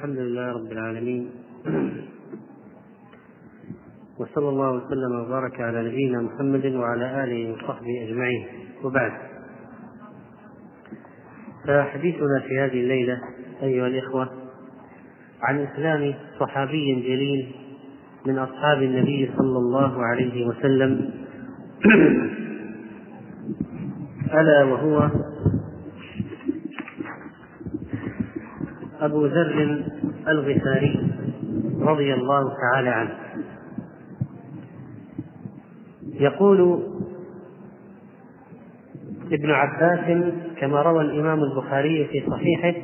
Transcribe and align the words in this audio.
الحمد 0.00 0.18
لله 0.18 0.52
رب 0.52 0.72
العالمين. 0.72 1.30
وصلى 4.18 4.48
الله 4.48 4.70
وسلم 4.70 5.20
وبارك 5.20 5.60
على 5.60 5.88
نبينا 5.88 6.20
محمد 6.22 6.66
وعلى 6.66 7.24
آله 7.24 7.52
وصحبه 7.52 8.08
أجمعين. 8.08 8.46
وبعد. 8.84 9.12
فحديثنا 11.66 12.40
في 12.48 12.58
هذه 12.58 12.80
الليلة 12.80 13.20
أيها 13.62 13.86
الإخوة 13.86 14.28
عن 15.42 15.58
إسلام 15.58 16.14
صحابي 16.40 16.94
جليل 16.94 17.54
من 18.26 18.38
أصحاب 18.38 18.82
النبي 18.82 19.30
صلى 19.38 19.58
الله 19.58 20.06
عليه 20.06 20.46
وسلم. 20.46 21.10
ألا 24.34 24.64
وهو 24.64 25.10
أبو 29.00 29.26
ذر 29.26 29.82
الغفاري 30.28 31.12
رضي 31.80 32.14
الله 32.14 32.54
تعالى 32.54 32.88
عنه. 32.90 33.14
يقول 36.20 36.82
ابن 39.32 39.50
عباس 39.50 40.24
كما 40.60 40.82
روى 40.82 41.04
الإمام 41.04 41.42
البخاري 41.42 42.04
في 42.04 42.30
صحيحه 42.30 42.74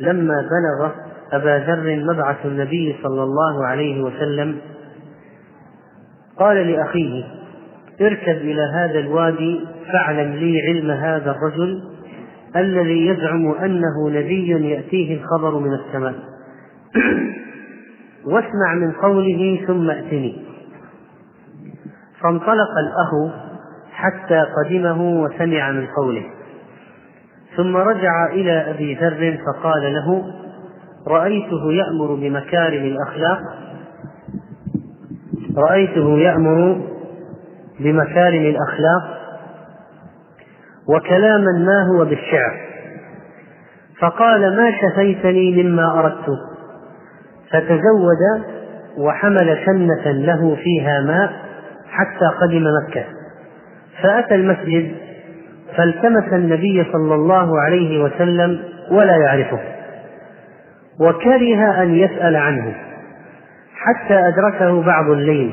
لما 0.00 0.34
بلغ 0.34 0.90
أبا 1.32 1.64
ذر 1.66 2.04
مبعث 2.12 2.46
النبي 2.46 2.96
صلى 3.02 3.22
الله 3.22 3.66
عليه 3.66 4.02
وسلم 4.02 4.58
قال 6.36 6.56
لأخيه 6.56 7.24
اركب 8.00 8.36
إلى 8.36 8.62
هذا 8.62 8.98
الوادي 8.98 9.60
فاعلم 9.92 10.32
لي 10.32 10.60
علم 10.62 10.90
هذا 10.90 11.30
الرجل 11.30 11.82
الذي 12.56 13.06
يزعم 13.06 13.52
أنه 13.52 14.10
نبي 14.10 14.70
يأتيه 14.70 15.20
الخبر 15.20 15.58
من 15.58 15.74
السماء. 15.74 16.14
واسمع 18.32 18.74
من 18.74 18.92
قوله 18.92 19.64
ثم 19.66 19.90
ائتني. 19.90 20.44
فانطلق 22.20 22.70
الاخ 22.78 23.34
حتى 23.92 24.44
قدمه 24.56 25.22
وسمع 25.22 25.70
من 25.70 25.86
قوله. 25.86 26.24
ثم 27.56 27.76
رجع 27.76 28.26
إلى 28.32 28.70
أبي 28.70 28.94
ذر 28.94 29.38
فقال 29.46 29.94
له 29.94 30.24
رأيته 31.06 31.72
يأمر 31.72 32.14
بمكارم 32.14 32.84
الأخلاق. 32.84 33.40
رأيته 35.56 36.18
يأمر 36.18 36.80
بمكارم 37.80 38.42
الأخلاق. 38.42 39.21
وكلاما 40.88 41.52
ما 41.58 41.86
هو 41.92 42.04
بالشعر. 42.04 42.60
فقال 44.00 44.56
ما 44.56 44.70
شفيتني 44.70 45.62
مما 45.62 46.00
أردت. 46.00 46.26
فتزود 47.50 48.44
وحمل 48.98 49.58
شنة 49.66 50.12
له 50.12 50.56
فيها 50.56 51.00
ماء 51.00 51.32
حتى 51.90 52.26
قدم 52.40 52.64
مكة. 52.82 53.04
فأتى 54.02 54.34
المسجد 54.34 54.92
فالتمس 55.76 56.32
النبي 56.32 56.86
صلى 56.92 57.14
الله 57.14 57.60
عليه 57.60 58.04
وسلم 58.04 58.60
ولا 58.90 59.16
يعرفه. 59.16 59.58
وكره 61.00 61.82
أن 61.82 61.94
يسأل 61.94 62.36
عنه 62.36 62.74
حتى 63.76 64.14
أدركه 64.14 64.82
بعض 64.82 65.10
الليل. 65.10 65.52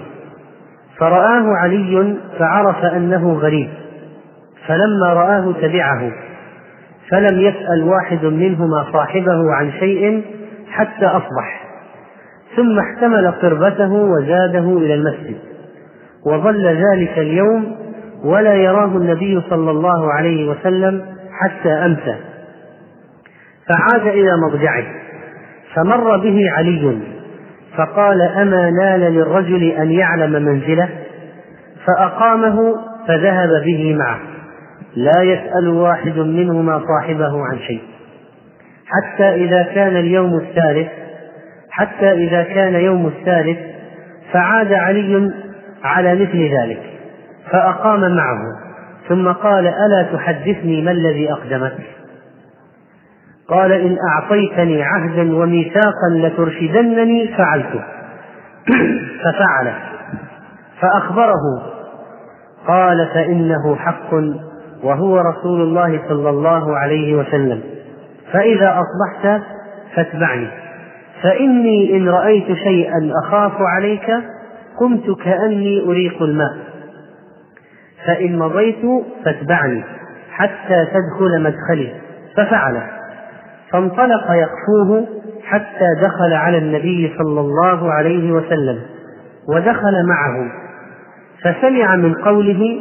فرآه 0.97 1.55
علي 1.55 2.17
فعرف 2.39 2.85
أنه 2.85 3.33
غريب. 3.33 3.69
فلما 4.69 5.13
رآه 5.13 5.53
تبعه 5.61 6.11
فلم 7.09 7.39
يسأل 7.41 7.83
واحد 7.83 8.25
منهما 8.25 8.85
صاحبه 8.93 9.53
عن 9.53 9.71
شيء 9.71 10.23
حتى 10.71 11.05
أصبح. 11.05 11.69
ثم 12.55 12.79
احتمل 12.79 13.31
قربته 13.31 13.91
وزاده 13.91 14.77
إلى 14.77 14.93
المسجد. 14.93 15.37
وظل 16.25 16.65
ذلك 16.65 17.17
اليوم 17.17 17.75
ولا 18.23 18.53
يراه 18.53 18.97
النبي 18.97 19.41
صلى 19.49 19.71
الله 19.71 20.13
عليه 20.13 20.49
وسلم 20.49 21.05
حتى 21.31 21.69
أمسى. 21.69 22.15
فعاد 23.67 24.07
إلى 24.07 24.37
مضجعه 24.37 24.85
فمر 25.75 26.17
به 26.17 26.51
علي 26.57 26.97
فقال 27.77 28.21
أما 28.21 28.69
نال 28.69 28.99
للرجل 28.99 29.63
أن 29.63 29.91
يعلم 29.91 30.31
منزله؟ 30.31 30.89
فأقامه 31.85 32.75
فذهب 33.07 33.49
به 33.65 33.95
معه. 33.95 34.38
لا 34.95 35.21
يسأل 35.21 35.67
واحد 35.67 36.17
منهما 36.17 36.81
صاحبه 36.87 37.45
عن 37.51 37.59
شيء. 37.59 37.81
حتى 38.89 39.29
إذا 39.35 39.63
كان 39.63 39.97
اليوم 39.97 40.37
الثالث 40.37 40.87
حتى 41.71 42.11
إذا 42.11 42.43
كان 42.43 42.73
يوم 42.75 43.07
الثالث 43.07 43.57
فعاد 44.33 44.73
علي 44.73 45.31
على 45.83 46.15
مثل 46.15 46.49
ذلك 46.59 46.81
فأقام 47.51 48.15
معه 48.15 48.39
ثم 49.09 49.31
قال 49.31 49.67
ألا 49.67 50.07
تحدثني 50.13 50.81
ما 50.81 50.91
الذي 50.91 51.31
أقدمك؟ 51.31 51.77
قال 53.47 53.71
إن 53.71 53.97
أعطيتني 54.11 54.83
عهدا 54.83 55.35
وميثاقا 55.35 56.09
لترشدنني 56.15 57.27
فعلته. 57.37 57.83
ففعل 59.23 59.73
فأخبره. 60.81 61.63
قال 62.67 63.09
فإنه 63.13 63.75
حق 63.75 64.13
وهو 64.83 65.19
رسول 65.19 65.61
الله 65.61 66.01
صلى 66.09 66.29
الله 66.29 66.77
عليه 66.77 67.15
وسلم. 67.15 67.61
فإذا 68.31 68.81
أصبحت 68.81 69.41
فاتبعني. 69.95 70.47
فإني 71.21 71.97
إن 71.97 72.09
رأيت 72.09 72.53
شيئا 72.53 73.11
أخاف 73.23 73.53
عليك 73.61 74.11
قمت 74.79 75.11
كأني 75.23 75.81
أريق 75.81 76.21
الماء. 76.21 76.57
فإن 78.05 78.37
مضيت 78.37 78.85
فاتبعني 79.25 79.83
حتى 80.31 80.85
تدخل 80.85 81.41
مدخلي. 81.43 81.93
ففعل. 82.37 82.81
فانطلق 83.71 84.31
يقفوه 84.31 85.07
حتى 85.43 85.85
دخل 86.01 86.33
على 86.33 86.57
النبي 86.57 87.13
صلى 87.17 87.39
الله 87.39 87.93
عليه 87.93 88.31
وسلم 88.31 88.79
ودخل 89.49 90.05
معه. 90.07 90.51
فسمع 91.43 91.95
من 91.95 92.13
قوله 92.13 92.79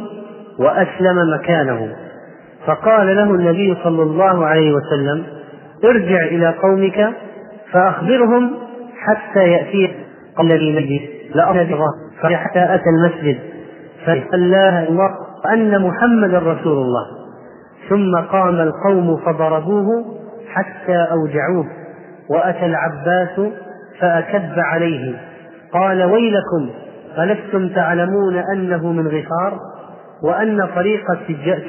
وأسلم 0.59 1.33
مكانه. 1.33 1.95
فقال 2.65 3.15
له 3.15 3.23
النبي 3.23 3.77
صلى 3.83 4.03
الله 4.03 4.45
عليه 4.45 4.73
وسلم 4.73 5.23
ارجع 5.85 6.23
إلى 6.23 6.47
قومك 6.47 7.13
فأخبرهم 7.71 8.51
حتى 8.97 9.39
يأتي 9.39 9.95
الذي 10.39 10.75
مجلس 10.75 11.35
لأرجع 11.35 11.77
حتى 12.23 12.75
أتى 12.75 12.89
المسجد. 12.89 13.39
فالله 14.05 14.87
الله 14.87 15.09
أن 15.53 15.81
محمدا 15.81 16.39
رسول 16.39 16.77
الله. 16.77 17.05
ثم 17.89 18.15
قام 18.31 18.55
القوم 18.55 19.17
فضربوه 19.17 20.05
حتى 20.49 21.07
أوجعوه. 21.11 21.65
وأتى 22.29 22.65
العباس 22.65 23.51
فأكب 23.99 24.53
عليه. 24.57 25.15
قال 25.73 26.03
ويلكم 26.03 26.69
ألستم 27.19 27.69
تعلمون 27.69 28.37
أنه 28.37 28.91
من 28.91 29.07
غفار؟ 29.07 29.59
وأن 30.23 30.67
طريق 30.75 31.05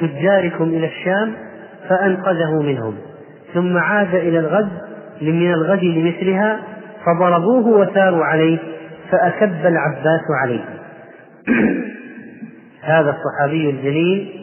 تجاركم 0.01 0.63
إلى 0.63 0.85
الشام 0.85 1.33
فأنقذه 1.89 2.61
منهم. 2.61 2.95
ثم 3.53 3.77
عاد 3.77 4.15
إلى 4.15 4.39
الغد 4.39 4.69
من 5.21 5.53
الغد 5.53 5.83
لمثلها 5.83 6.59
فضربوه 7.05 7.67
وساروا 7.67 8.25
عليه 8.25 8.57
فأكب 9.11 9.65
العباس 9.65 10.21
عليه. 10.43 10.63
هذا 12.81 13.09
الصحابي 13.09 13.69
الجليل 13.69 14.41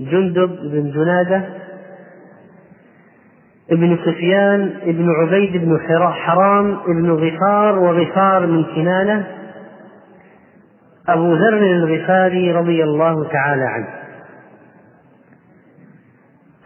جندب 0.00 0.50
بن 0.62 0.90
جنادة 0.90 1.42
ابن 3.70 3.98
سفيان 4.04 4.70
ابن 4.82 5.10
عبيد 5.10 5.56
بن 5.56 5.78
حرام 6.12 6.76
ابن 6.88 7.10
غفار 7.10 7.78
وغفار 7.78 8.46
من 8.46 8.64
كنانة 8.64 9.26
أبو 11.08 11.34
ذر 11.34 11.58
الغفاري 11.58 12.52
رضي 12.52 12.84
الله 12.84 13.28
تعالى 13.28 13.64
عنه. 13.64 13.88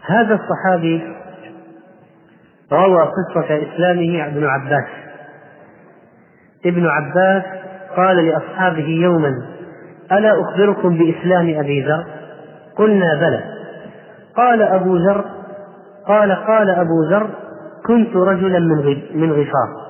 هذا 0.05 0.33
الصحابي 0.33 1.01
روى 2.71 3.01
قصة 3.01 3.45
إسلامه 3.45 4.27
ابن 4.27 4.45
عباس. 4.45 4.87
ابن 6.65 6.87
عباس 6.87 7.43
قال 7.95 8.27
لأصحابه 8.27 8.87
يوما 8.87 9.31
ألا 10.11 10.41
أخبركم 10.41 10.97
بإسلام 10.97 11.59
أبي 11.59 11.85
ذر؟ 11.85 12.05
قلنا 12.77 13.15
بلى. 13.15 13.43
قال 14.35 14.61
أبو 14.61 14.95
ذر 14.95 15.25
قال 16.07 16.31
قال 16.31 16.69
أبو 16.69 17.03
ذر 17.09 17.29
كنت 17.85 18.15
رجلا 18.15 18.59
من 18.59 19.01
من 19.13 19.31
غفار. 19.31 19.81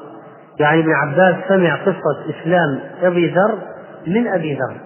يعني 0.59 0.79
ابن 0.79 0.91
عباس 0.93 1.35
سمع 1.47 1.75
قصة 1.75 2.29
إسلام 2.29 2.79
أبي 3.01 3.27
ذر 3.27 3.70
من 4.07 4.27
أبي 4.27 4.53
ذر. 4.53 4.77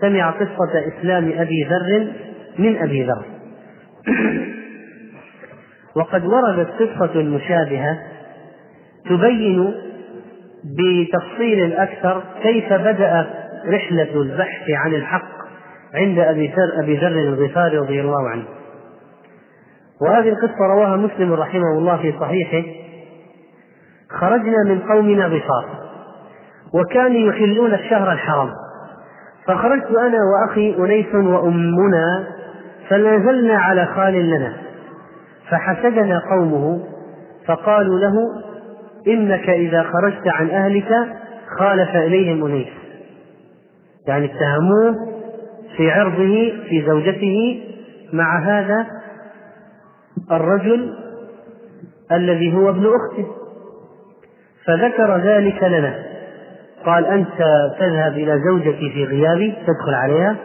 سمع 0.00 0.30
قصة 0.30 0.88
إسلام 0.88 1.32
أبي 1.36 1.64
ذر 1.64 2.12
من 2.58 2.76
أبي 2.76 3.02
ذر. 3.04 3.24
وقد 5.96 6.24
وردت 6.24 6.70
قصة 6.70 7.22
مشابهة 7.22 7.98
تبين 9.04 9.74
بتفصيل 10.64 11.72
أكثر 11.72 12.22
كيف 12.42 12.72
بدأ 12.72 13.30
رحلة 13.66 14.22
البحث 14.22 14.70
عن 14.70 14.94
الحق 14.94 15.36
عند 15.94 16.18
أبي 16.18 16.46
ذر 16.46 16.82
أبي 16.82 16.96
ذر 16.96 17.06
الغفاري 17.06 17.78
رضي 17.78 18.00
الله 18.00 18.28
عنه. 18.28 18.44
وهذه 20.00 20.28
القصة 20.28 20.66
رواها 20.74 20.96
مسلم 20.96 21.32
رحمه 21.32 21.78
الله 21.78 21.96
في 21.96 22.14
صحيحه. 22.20 22.68
خرجنا 24.10 24.64
من 24.64 24.80
قومنا 24.80 25.26
غفار 25.26 25.85
وكانوا 26.80 27.32
يحلون 27.32 27.74
الشهر 27.74 28.12
الحرام. 28.12 28.50
فخرجت 29.46 29.90
أنا 29.90 30.18
وأخي 30.32 30.76
أنيس 30.78 31.14
وأمنا 31.14 32.26
فنزلنا 32.88 33.58
على 33.58 33.86
خال 33.86 34.14
لنا. 34.14 34.52
فحسدنا 35.50 36.22
قومه 36.30 36.80
فقالوا 37.46 37.98
له 37.98 38.14
إنك 39.08 39.48
إذا 39.48 39.82
خرجت 39.82 40.28
عن 40.28 40.50
أهلك 40.50 40.88
خالف 41.58 41.96
إليهم 41.96 42.44
أنيس. 42.44 42.68
يعني 44.08 44.24
اتهموه 44.24 45.16
في 45.76 45.90
عرضه 45.90 46.52
في 46.68 46.84
زوجته 46.86 47.64
مع 48.12 48.38
هذا 48.44 48.86
الرجل 50.30 50.94
الذي 52.12 52.54
هو 52.54 52.70
ابن 52.70 52.86
أخته. 52.86 53.26
فذكر 54.66 55.16
ذلك 55.16 55.62
لنا. 55.62 56.15
قال 56.86 57.06
أنت 57.06 57.38
تذهب 57.78 58.12
إلى 58.12 58.40
زوجتي 58.48 58.90
في 58.94 59.04
غيابي 59.04 59.54
تدخل 59.66 59.94
عليها؟ 59.94 60.36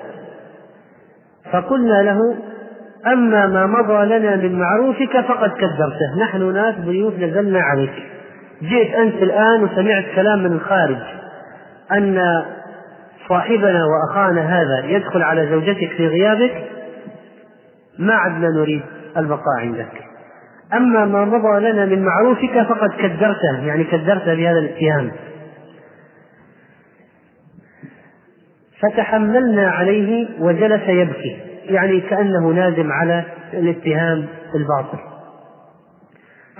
فقلنا 1.51 2.01
له 2.01 2.35
أما 3.07 3.47
ما 3.47 3.65
مضى 3.65 4.05
لنا 4.05 4.35
من 4.35 4.59
معروفك 4.59 5.21
فقد 5.27 5.49
كذبته 5.49 6.23
نحن 6.23 6.53
ناس 6.53 6.75
ضيوف 6.75 7.13
نزلنا 7.19 7.61
عليك. 7.61 7.93
جئت 8.61 8.95
أنت 8.95 9.15
الآن 9.15 9.63
وسمعت 9.63 10.03
كلام 10.15 10.39
من 10.39 10.51
الخارج 10.51 10.97
أن 11.91 12.43
صاحبنا 13.29 13.85
وأخانا 13.85 14.41
هذا 14.41 14.85
يدخل 14.85 15.21
على 15.21 15.47
زوجتك 15.49 15.89
في 15.97 16.07
غيابك 16.07 16.63
ما 17.99 18.13
عدنا 18.13 18.47
نريد 18.49 18.81
البقاء 19.17 19.59
عندك. 19.59 19.91
أما 20.73 21.05
ما 21.05 21.25
مضى 21.25 21.71
لنا 21.71 21.85
من 21.85 22.05
معروفك 22.05 22.61
فقد 22.69 22.89
كدرته 22.89 23.65
يعني 23.65 23.83
كدرته 23.83 24.35
بهذا 24.35 24.59
الاتهام. 24.59 25.11
فتحملنا 28.81 29.69
عليه 29.69 30.28
وجلس 30.39 30.81
يبكي 30.88 31.38
يعني 31.66 32.01
كأنه 32.01 32.48
نادم 32.48 32.92
على 32.92 33.24
الاتهام 33.54 34.25
الباطل. 34.56 34.98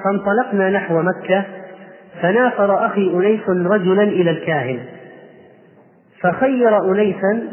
فانطلقنا 0.04 0.70
نحو 0.70 1.02
مكة 1.02 1.46
فنافر 2.22 2.86
أخي 2.86 3.14
أنيس 3.14 3.50
رجلا 3.50 4.04
إلى 4.04 4.32
الكاهن. 4.32 4.80
فخير 6.22 6.92
أنيسا 6.92 7.44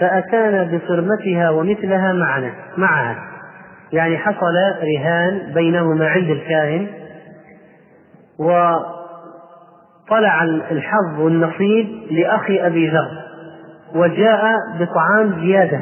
فأتانا 0.00 0.64
بصرمتها 0.64 1.50
ومثلها 1.50 2.12
معنا 2.12 2.52
معها. 2.76 3.16
يعني 3.92 4.18
حصل 4.18 4.54
رهان 4.82 5.52
بينهما 5.54 6.08
عند 6.08 6.30
الكاهن 6.30 6.86
وطلع 8.38 10.42
الحظ 10.70 11.20
والنصيب 11.20 11.88
لأخي 12.10 12.66
أبي 12.66 12.88
ذر. 12.88 13.27
وجاء 13.94 14.54
بطعام 14.80 15.40
زيادة. 15.40 15.80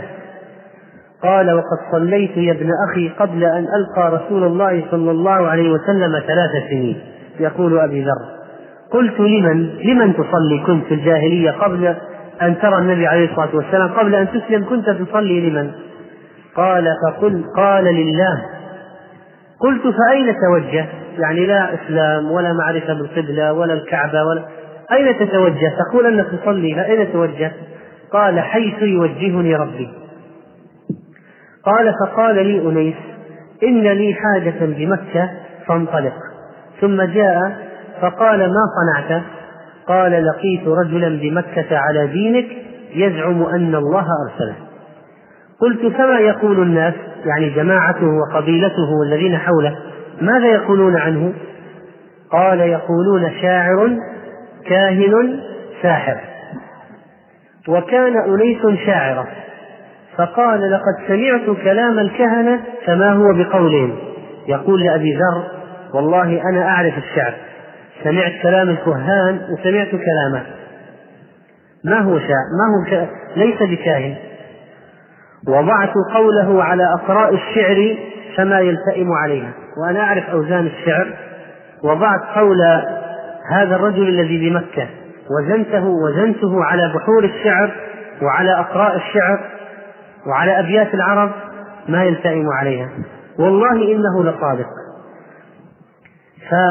قال 1.23 1.53
وقد 1.53 1.79
صليت 1.93 2.37
يا 2.37 2.53
ابن 2.53 2.71
أخي 2.91 3.09
قبل 3.09 3.45
أن 3.45 3.67
ألقى 3.75 4.21
رسول 4.21 4.45
الله 4.45 4.85
صلى 4.91 5.11
الله 5.11 5.49
عليه 5.49 5.71
وسلم 5.71 6.13
ثلاث 6.27 6.51
سنين. 6.71 7.01
يقول 7.41 7.79
أبي 7.79 8.03
ذر. 8.03 8.37
قلت 8.91 9.21
لمن؟ 9.21 9.67
لمن 9.67 10.13
تصلي؟ 10.13 10.63
كنت 10.67 10.85
في 10.85 10.95
الجاهلية 10.95 11.51
قبل 11.51 11.95
أن 12.43 12.59
ترى 12.59 12.79
النبي 12.79 13.07
عليه 13.07 13.31
الصلاة 13.31 13.57
والسلام 13.57 13.89
قبل 13.89 14.15
أن 14.15 14.29
تسلم 14.29 14.65
كنت 14.65 14.91
تصلي 14.91 15.51
لمن؟ 15.51 15.71
قال 16.55 16.95
فقل 17.07 17.45
قال 17.57 17.85
لله. 17.85 18.43
قلت 19.61 19.83
فأين 19.83 20.35
توجه؟ 20.49 20.87
يعني 21.19 21.47
لا 21.47 21.75
إسلام 21.75 22.31
ولا 22.31 22.53
معرفة 22.53 22.95
بالقبلة 22.95 23.53
ولا 23.53 23.75
الكعبة 23.75 24.25
ولا 24.25 24.43
أين 24.93 25.19
تتوجه؟ 25.19 25.73
تقول 25.91 26.07
أنك 26.07 26.27
تصلي 26.27 26.87
أين 26.87 27.13
توجه؟ 27.13 27.53
قال 28.13 28.41
حيث 28.41 28.83
يوجهني 28.83 29.57
ربي. 29.57 29.89
قال 31.65 31.95
فقال 32.01 32.35
لي 32.35 32.69
أنيس 32.69 32.95
إن 33.63 33.83
لي 33.83 34.15
حاجة 34.15 34.65
بمكة 34.67 35.31
فانطلق. 35.67 36.15
ثم 36.81 37.03
جاء 37.03 37.67
فقال 38.01 38.39
ما 38.39 38.63
صنعت؟ 38.77 39.23
قال 39.89 40.27
لقيت 40.27 40.69
رجلا 40.69 41.21
بمكة 41.21 41.77
على 41.79 42.07
دينك 42.07 42.47
يزعم 42.95 43.43
أن 43.43 43.75
الله 43.75 44.07
أرسله. 44.29 44.55
قلت 45.61 45.87
فما 45.97 46.19
يقول 46.19 46.63
الناس؟ 46.63 46.95
يعني 47.25 47.51
جماعته 47.51 48.07
وقبيلته 48.07 48.91
والذين 49.01 49.37
حوله 49.37 49.77
ماذا 50.21 50.47
يقولون 50.47 50.97
عنه؟ 50.97 51.33
قال 52.31 52.61
يقولون 52.61 53.31
شاعر 53.43 53.97
كاهن 54.67 55.41
ساحر. 55.83 56.36
وكان 57.69 58.17
أنيس 58.17 58.87
شاعرا. 58.87 59.27
فقال 60.17 60.71
لقد 60.71 61.09
سمعت 61.09 61.57
كلام 61.65 61.99
الكهنة 61.99 62.61
فما 62.87 63.13
هو 63.13 63.33
بقولهم. 63.33 63.99
يقول 64.49 64.85
لأبي 64.85 65.15
ذر 65.15 65.45
والله 65.95 66.43
أنا 66.51 66.69
أعرف 66.69 66.99
الشعر. 66.99 67.35
سمعت 68.05 68.33
كلام 68.43 68.69
الكهان 68.69 69.41
وسمعت 69.53 69.91
كلامه. 69.91 70.47
ما 71.85 72.01
هو 72.01 72.19
شاعر؟ 72.19 72.47
ما 72.59 72.97
هو 72.99 73.07
ليس 73.37 73.63
بكاهن. 73.63 74.15
وضعت 75.49 75.93
قوله 76.15 76.65
على 76.65 76.83
أقراء 76.95 77.35
الشعر 77.35 77.97
فما 78.37 78.61
يلتئم 78.61 79.13
عليها. 79.13 79.53
وأنا 79.83 80.01
أعرف 80.01 80.31
أوزان 80.31 80.67
الشعر. 80.67 81.07
وضعت 81.85 82.21
قول 82.35 82.63
هذا 83.51 83.77
الرجل 83.77 84.09
الذي 84.09 84.51
بمكة. 84.51 84.87
وزنته 85.31 85.87
وزنته 85.87 86.65
على 86.65 86.93
بحور 86.95 87.25
الشعر 87.25 87.73
وعلى 88.23 88.61
أقراء 88.61 88.97
الشعر 88.97 89.41
وعلى 90.27 90.59
أبيات 90.59 90.95
العرب 90.95 91.31
ما 91.89 92.05
يلتئم 92.05 92.49
عليها. 92.61 92.89
والله 93.39 93.73
إنه 93.73 94.25
لصادق. 94.25 94.67
ف 96.51 96.55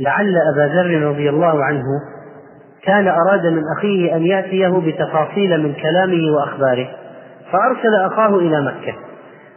لعل 0.00 0.34
أبا 0.54 0.74
ذر 0.74 1.08
رضي 1.08 1.30
الله 1.30 1.64
عنه 1.64 1.84
كان 2.82 3.08
أراد 3.08 3.46
من 3.46 3.62
أخيه 3.78 4.16
أن 4.16 4.22
يأتيه 4.22 4.68
بتفاصيل 4.68 5.62
من 5.62 5.72
كلامه 5.74 6.36
وأخباره 6.36 6.88
فأرسل 7.52 7.94
أخاه 7.94 8.38
إلى 8.38 8.60
مكة. 8.62 8.94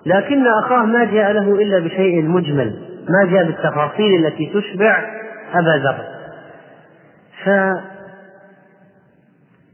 لكن 0.05 0.47
أخاه 0.47 0.85
ما 0.85 1.05
جاء 1.05 1.31
له 1.31 1.55
إلا 1.55 1.79
بشيء 1.79 2.23
مجمل 2.23 2.73
ما 3.09 3.31
جاء 3.31 3.45
بالتفاصيل 3.45 4.25
التي 4.25 4.51
تشبع 4.53 5.03
أبا 5.53 5.83
ذر. 5.83 6.18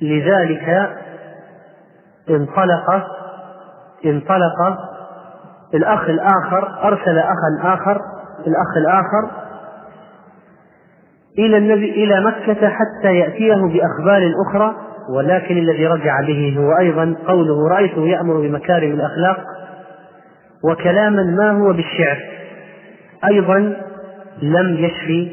فلذلك 0.02 0.90
انطلق 2.30 2.92
انطلق 4.06 4.78
الأخ 5.74 6.10
الآخر 6.10 6.88
أرسل 6.88 7.20
أخا 7.20 7.74
آخر 7.74 8.02
الأخ 8.48 8.78
الآخر 8.78 9.32
إلى 11.40 11.58
النبي 11.58 12.04
إلى 12.04 12.26
مكة 12.26 12.70
حتى 12.70 13.16
يأتيه 13.16 13.56
بأخبار 13.56 14.34
أخرى 14.48 14.76
ولكن 15.10 15.58
الذي 15.58 15.88
رجع 15.88 16.22
به 16.22 16.56
هو 16.60 16.78
أيضا 16.80 17.16
قوله 17.28 17.68
رأيته 17.70 18.08
يأمر 18.08 18.42
بمكارم 18.42 18.92
الأخلاق 18.92 19.38
وكلاما 20.64 21.24
ما 21.24 21.52
هو 21.52 21.74
بالشعر 21.74 22.18
أيضا 23.32 23.76
لم 24.42 24.78
يشفي 24.78 25.32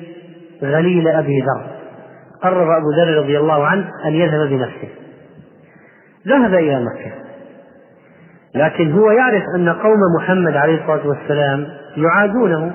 غليل 0.63 1.09
أبي 1.09 1.41
ذر. 1.41 1.72
قرر 2.43 2.77
أبو 2.77 2.91
ذر 2.91 3.23
رضي 3.23 3.39
الله 3.39 3.67
عنه 3.67 3.89
أن 4.07 4.13
يذهب 4.13 4.49
بنفسه 4.49 4.89
ذهب 6.29 6.55
إلى 6.55 6.85
مكة. 6.85 7.13
لكن 8.55 8.93
هو 8.93 9.11
يعرف 9.11 9.43
أن 9.57 9.69
قوم 9.69 9.99
محمد 10.19 10.57
عليه 10.57 10.81
الصلاة 10.81 11.07
والسلام 11.07 11.67
يعادونه. 11.97 12.73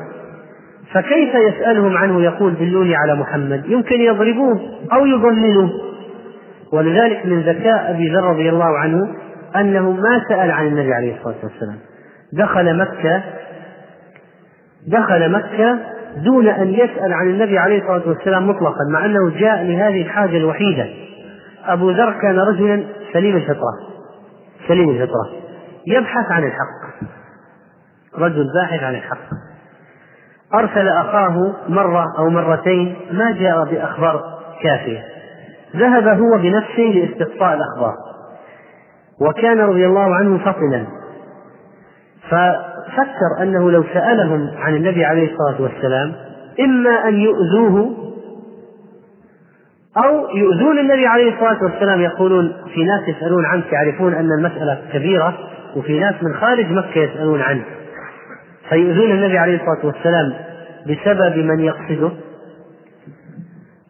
فكيف 0.93 1.35
يسألهم 1.35 1.97
عنه 1.97 2.21
يقول 2.21 2.55
دلوني 2.55 2.95
على 2.95 3.15
محمد؟ 3.15 3.65
يمكن 3.65 4.01
يضربوه 4.01 4.59
أو 4.93 5.05
يضللوه. 5.05 5.69
ولذلك 6.73 7.25
من 7.25 7.41
ذكاء 7.41 7.91
أبي 7.91 8.09
ذر 8.13 8.23
رضي 8.23 8.49
الله 8.49 8.77
عنه 8.77 9.15
أنه 9.55 9.91
ما 9.91 10.23
سأل 10.29 10.51
عن 10.51 10.67
النبي 10.67 10.93
عليه 10.93 11.17
الصلاة 11.17 11.35
والسلام. 11.43 11.77
دخل 12.33 12.77
مكة 12.77 13.23
دخل 14.87 15.31
مكة 15.31 15.79
دون 16.23 16.47
أن 16.47 16.67
يسأل 16.67 17.13
عن 17.13 17.29
النبي 17.29 17.57
عليه 17.57 17.81
الصلاة 17.81 18.09
والسلام 18.09 18.49
مطلقا 18.49 18.83
مع 18.93 19.05
أنه 19.05 19.29
جاء 19.29 19.63
لهذه 19.63 20.01
الحاجة 20.01 20.37
الوحيدة. 20.37 20.85
أبو 21.65 21.91
ذر 21.91 22.11
كان 22.21 22.39
رجلا 22.39 22.83
سليم 23.13 23.35
الفطرة. 23.35 23.73
سليم 24.67 24.89
الفطرة. 24.89 25.29
يبحث 25.87 26.31
عن 26.31 26.43
الحق. 26.43 27.07
رجل 28.17 28.45
باحث 28.53 28.83
عن 28.83 28.95
الحق. 28.95 29.27
أرسل 30.53 30.87
أخاه 30.87 31.53
مرة 31.69 32.05
أو 32.17 32.29
مرتين 32.29 32.95
ما 33.11 33.31
جاء 33.31 33.65
بأخبار 33.65 34.23
كافية. 34.63 35.03
ذهب 35.75 36.07
هو 36.07 36.37
بنفسه 36.37 36.83
لاستقصاء 36.83 37.53
الأخبار. 37.53 37.93
وكان 39.21 39.59
رضي 39.59 39.85
الله 39.85 40.15
عنه 40.15 40.37
فطنا 40.37 40.87
ففكر 42.97 43.43
أنه 43.43 43.71
لو 43.71 43.83
سألهم 43.93 44.49
عن 44.57 44.75
النبي 44.75 45.05
عليه 45.05 45.31
الصلاة 45.31 45.61
والسلام 45.61 46.13
إما 46.59 47.07
أن 47.07 47.15
يؤذوه 47.15 48.07
أو 49.97 50.27
يؤذون 50.35 50.79
النبي 50.79 51.07
عليه 51.07 51.33
الصلاة 51.33 51.63
والسلام 51.63 52.01
يقولون 52.01 52.53
في 52.73 52.83
ناس 52.83 53.07
يسألون 53.07 53.45
عنك 53.45 53.73
يعرفون 53.73 54.13
أن 54.13 54.29
المسألة 54.39 54.81
كبيرة 54.93 55.37
وفي 55.75 55.99
ناس 55.99 56.15
من 56.23 56.33
خارج 56.33 56.71
مكة 56.71 56.97
يسألون 56.97 57.41
عنه 57.41 57.63
فيؤذون 58.69 59.11
النبي 59.11 59.37
عليه 59.37 59.55
الصلاة 59.55 59.85
والسلام 59.85 60.33
بسبب 60.85 61.37
من 61.37 61.59
يقصده؟ 61.59 62.11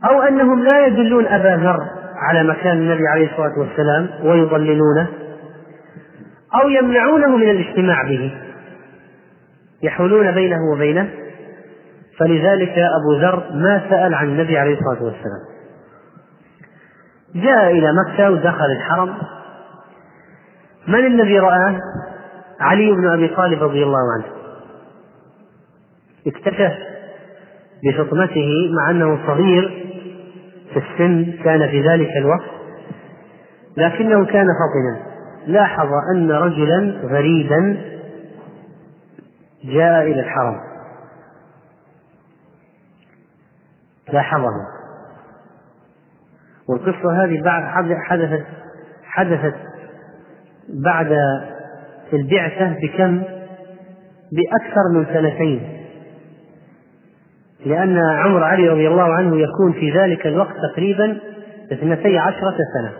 أو 0.09 0.21
أنهم 0.21 0.63
لا 0.63 0.87
يدلون 0.87 1.25
أبا 1.25 1.63
ذر 1.63 1.79
على 2.15 2.43
مكان 2.43 2.77
النبي 2.77 3.07
عليه 3.07 3.31
الصلاة 3.31 3.59
والسلام 3.59 4.09
ويضللونه؟ 4.23 5.07
أو 6.63 6.69
يمنعونه 6.69 7.37
من 7.37 7.49
الاجتماع 7.49 8.03
به؟ 8.03 8.46
يحولون 9.83 10.31
بينه 10.31 10.71
وبينه. 10.73 11.09
فلذلك 12.19 12.75
أبو 12.77 13.21
ذر 13.21 13.51
ما 13.53 13.89
سأل 13.89 14.13
عن 14.13 14.27
النبي 14.27 14.57
عليه 14.57 14.73
الصلاة 14.73 15.03
والسلام. 15.03 15.41
جاء 17.35 17.71
إلى 17.71 17.93
مكة 17.93 18.31
ودخل 18.31 18.71
الحرم. 18.77 19.13
من 20.87 21.05
الذي 21.05 21.39
رآه؟ 21.39 21.79
علي 22.59 22.91
بن 22.91 23.07
أبي 23.07 23.27
طالب 23.27 23.63
رضي 23.63 23.83
الله 23.83 24.13
عنه. 24.13 24.25
اكتشف 26.27 26.73
بفطنته 27.83 28.71
مع 28.77 28.91
أنه 28.91 29.27
صغير 29.27 29.85
في 30.73 30.79
السن 30.79 31.43
كان 31.43 31.67
في 31.69 31.81
ذلك 31.81 32.09
الوقت. 32.17 32.49
لكنه 33.77 34.25
كان 34.25 34.45
فطنا 34.45 35.07
لاحظ 35.47 35.87
أن 36.15 36.31
رجلا 36.31 36.93
غريبا 37.03 37.77
جاء 39.63 40.01
إلى 40.01 40.19
الحرم. 40.19 40.59
لاحظه 44.13 44.51
والقصة 46.69 47.23
هذه 47.23 47.41
بعد 47.41 47.93
حدثت 47.93 48.45
حدثت 49.03 49.55
بعد 50.69 51.17
البعثة 52.13 52.75
بكم؟ 52.81 53.23
بأكثر 54.31 54.81
من 54.93 55.05
سنتين. 55.05 55.77
لأن 57.65 57.97
عمر 57.97 58.43
علي 58.43 58.69
رضي 58.69 58.87
الله 58.87 59.13
عنه 59.13 59.37
يكون 59.37 59.73
في 59.73 59.91
ذلك 59.91 60.27
الوقت 60.27 60.55
تقريبا 60.73 61.19
اثنتي 61.71 62.17
عشرة 62.17 62.57
سنة. 62.73 62.91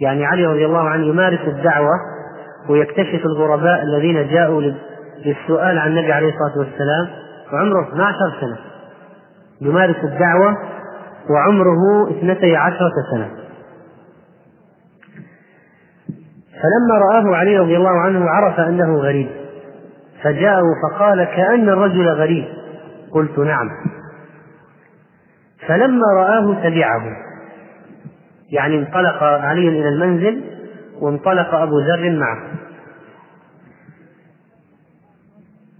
يعني 0.00 0.24
علي 0.24 0.46
رضي 0.46 0.66
الله 0.66 0.88
عنه 0.88 1.06
يمارس 1.06 1.40
الدعوة 1.40 1.94
ويكتشف 2.68 3.26
الغرباء 3.26 3.82
الذين 3.82 4.28
جاءوا 4.28 4.62
للسؤال 5.26 5.78
عن 5.78 5.90
النبي 5.90 6.12
عليه 6.12 6.28
الصلاة 6.28 6.58
والسلام 6.58 7.08
وعمره 7.52 7.88
12 7.88 8.40
سنة. 8.40 8.56
يمارس 9.60 9.96
الدعوة 10.04 10.56
وعمره 11.30 12.10
اثنتي 12.10 12.56
عشرة 12.56 12.92
سنة. 13.14 13.30
فلما 16.52 16.98
رآه 16.98 17.36
علي 17.36 17.58
رضي 17.58 17.76
الله 17.76 18.00
عنه 18.00 18.30
عرف 18.30 18.60
أنه 18.60 18.96
غريب. 18.96 19.28
فجاءه 20.22 20.64
فقال 20.82 21.24
كأن 21.24 21.68
الرجل 21.68 22.08
غريب. 22.08 22.44
قلت 23.12 23.38
نعم. 23.38 23.68
فلما 25.68 26.06
رآه 26.16 26.54
تبعه. 26.54 27.02
يعني 28.50 28.78
انطلق 28.78 29.22
علي 29.22 29.68
إلى 29.68 29.88
المنزل 29.88 30.44
وانطلق 31.00 31.54
أبو 31.54 31.80
ذر 31.80 32.10
معه. 32.10 32.61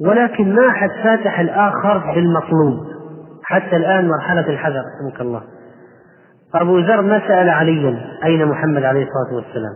ولكن 0.01 0.55
ما 0.55 0.73
حد 0.73 0.91
فاتح 1.03 1.41
الآخر 1.41 2.13
بالمطلوب. 2.15 2.87
حتى 3.45 3.77
الآن 3.77 4.09
مرحلة 4.09 4.49
الحذر 4.49 4.83
رحمك 5.01 5.21
الله. 5.21 5.43
أبو 6.55 6.79
ذر 6.79 7.03
ما 7.03 7.29
سأل 7.29 7.49
عليا 7.49 7.99
أين 8.25 8.47
محمد 8.47 8.85
عليه 8.85 9.03
الصلاة 9.03 9.37
والسلام؟ 9.37 9.73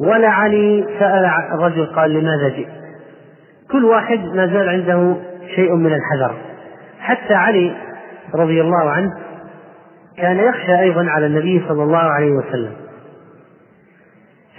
ولا 0.00 0.28
علي 0.28 0.86
سأل 0.98 1.24
الرجل 1.54 1.86
قال 1.86 2.10
لماذا 2.10 2.48
جئت؟ 2.48 2.68
كل 3.70 3.84
واحد 3.84 4.18
ما 4.18 4.46
زال 4.46 4.68
عنده 4.68 5.16
شيء 5.54 5.74
من 5.74 5.92
الحذر. 5.94 6.34
حتى 7.00 7.34
علي 7.34 7.76
رضي 8.34 8.60
الله 8.60 8.90
عنه 8.90 9.12
كان 10.16 10.36
يخشى 10.36 10.80
أيضا 10.80 11.10
على 11.10 11.26
النبي 11.26 11.64
صلى 11.68 11.82
الله 11.82 11.98
عليه 11.98 12.30
وسلم. 12.30 12.72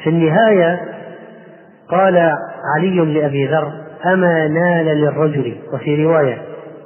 في 0.04 0.10
النهاية 0.10 0.80
قال 1.90 2.32
علي 2.76 3.14
لأبي 3.14 3.48
ذر 3.48 3.89
أما 4.06 4.48
نال 4.48 4.86
للرجل 4.86 5.58
وفي 5.74 6.06
رواية 6.06 6.42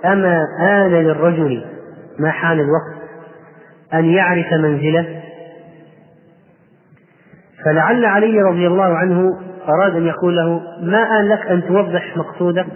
أما 0.05 0.45
آن 0.59 0.91
للرجل 0.91 1.65
ما 2.19 2.31
حان 2.31 2.59
الوقت؟ 2.59 3.03
أن 3.93 4.05
يعرف 4.05 4.53
منزله؟ 4.53 5.21
فلعل 7.65 8.05
علي 8.05 8.41
رضي 8.41 8.67
الله 8.67 8.97
عنه 8.97 9.39
أراد 9.67 9.95
أن 9.95 10.07
يقول 10.07 10.35
له 10.35 10.61
ما 10.81 11.19
آن 11.19 11.27
لك 11.29 11.45
أن 11.45 11.67
توضح 11.67 12.17
مقصودك؟ 12.17 12.67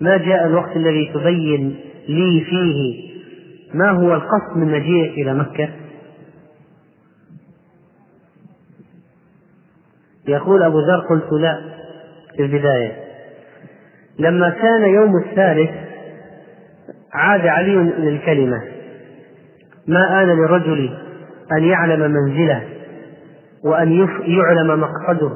ما 0.00 0.16
جاء 0.16 0.46
الوقت 0.46 0.76
الذي 0.76 1.10
تبين 1.14 1.76
لي 2.08 2.44
فيه 2.50 3.12
ما 3.74 3.90
هو 3.90 4.14
القصد 4.14 4.56
من 4.56 4.72
مجيئك 4.72 5.12
إلى 5.12 5.34
مكة؟ 5.34 5.68
يقول 10.28 10.62
أبو 10.62 10.80
ذر 10.80 11.00
قلت 11.10 11.32
لا. 11.32 11.81
في 12.36 12.42
البداية. 12.42 12.92
لما 14.18 14.50
كان 14.50 14.82
يوم 14.82 15.16
الثالث 15.16 15.70
عاد 17.12 17.46
علي 17.46 17.74
للكلمة 17.98 18.62
ما 19.86 20.22
آن 20.22 20.28
للرجل 20.28 20.90
أن 21.58 21.64
يعلم 21.64 22.10
منزله 22.10 22.62
وأن 23.64 24.08
يعلم 24.26 24.80
مقصده 24.80 25.30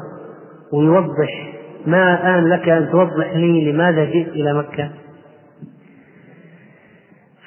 ويوضح 0.73 1.53
ما 1.87 2.39
آن 2.39 2.49
لك 2.49 2.69
أن 2.69 2.89
توضح 2.91 3.33
لي 3.35 3.73
لماذا 3.73 4.05
جئت 4.05 4.29
إلى 4.29 4.55
مكة. 4.55 4.91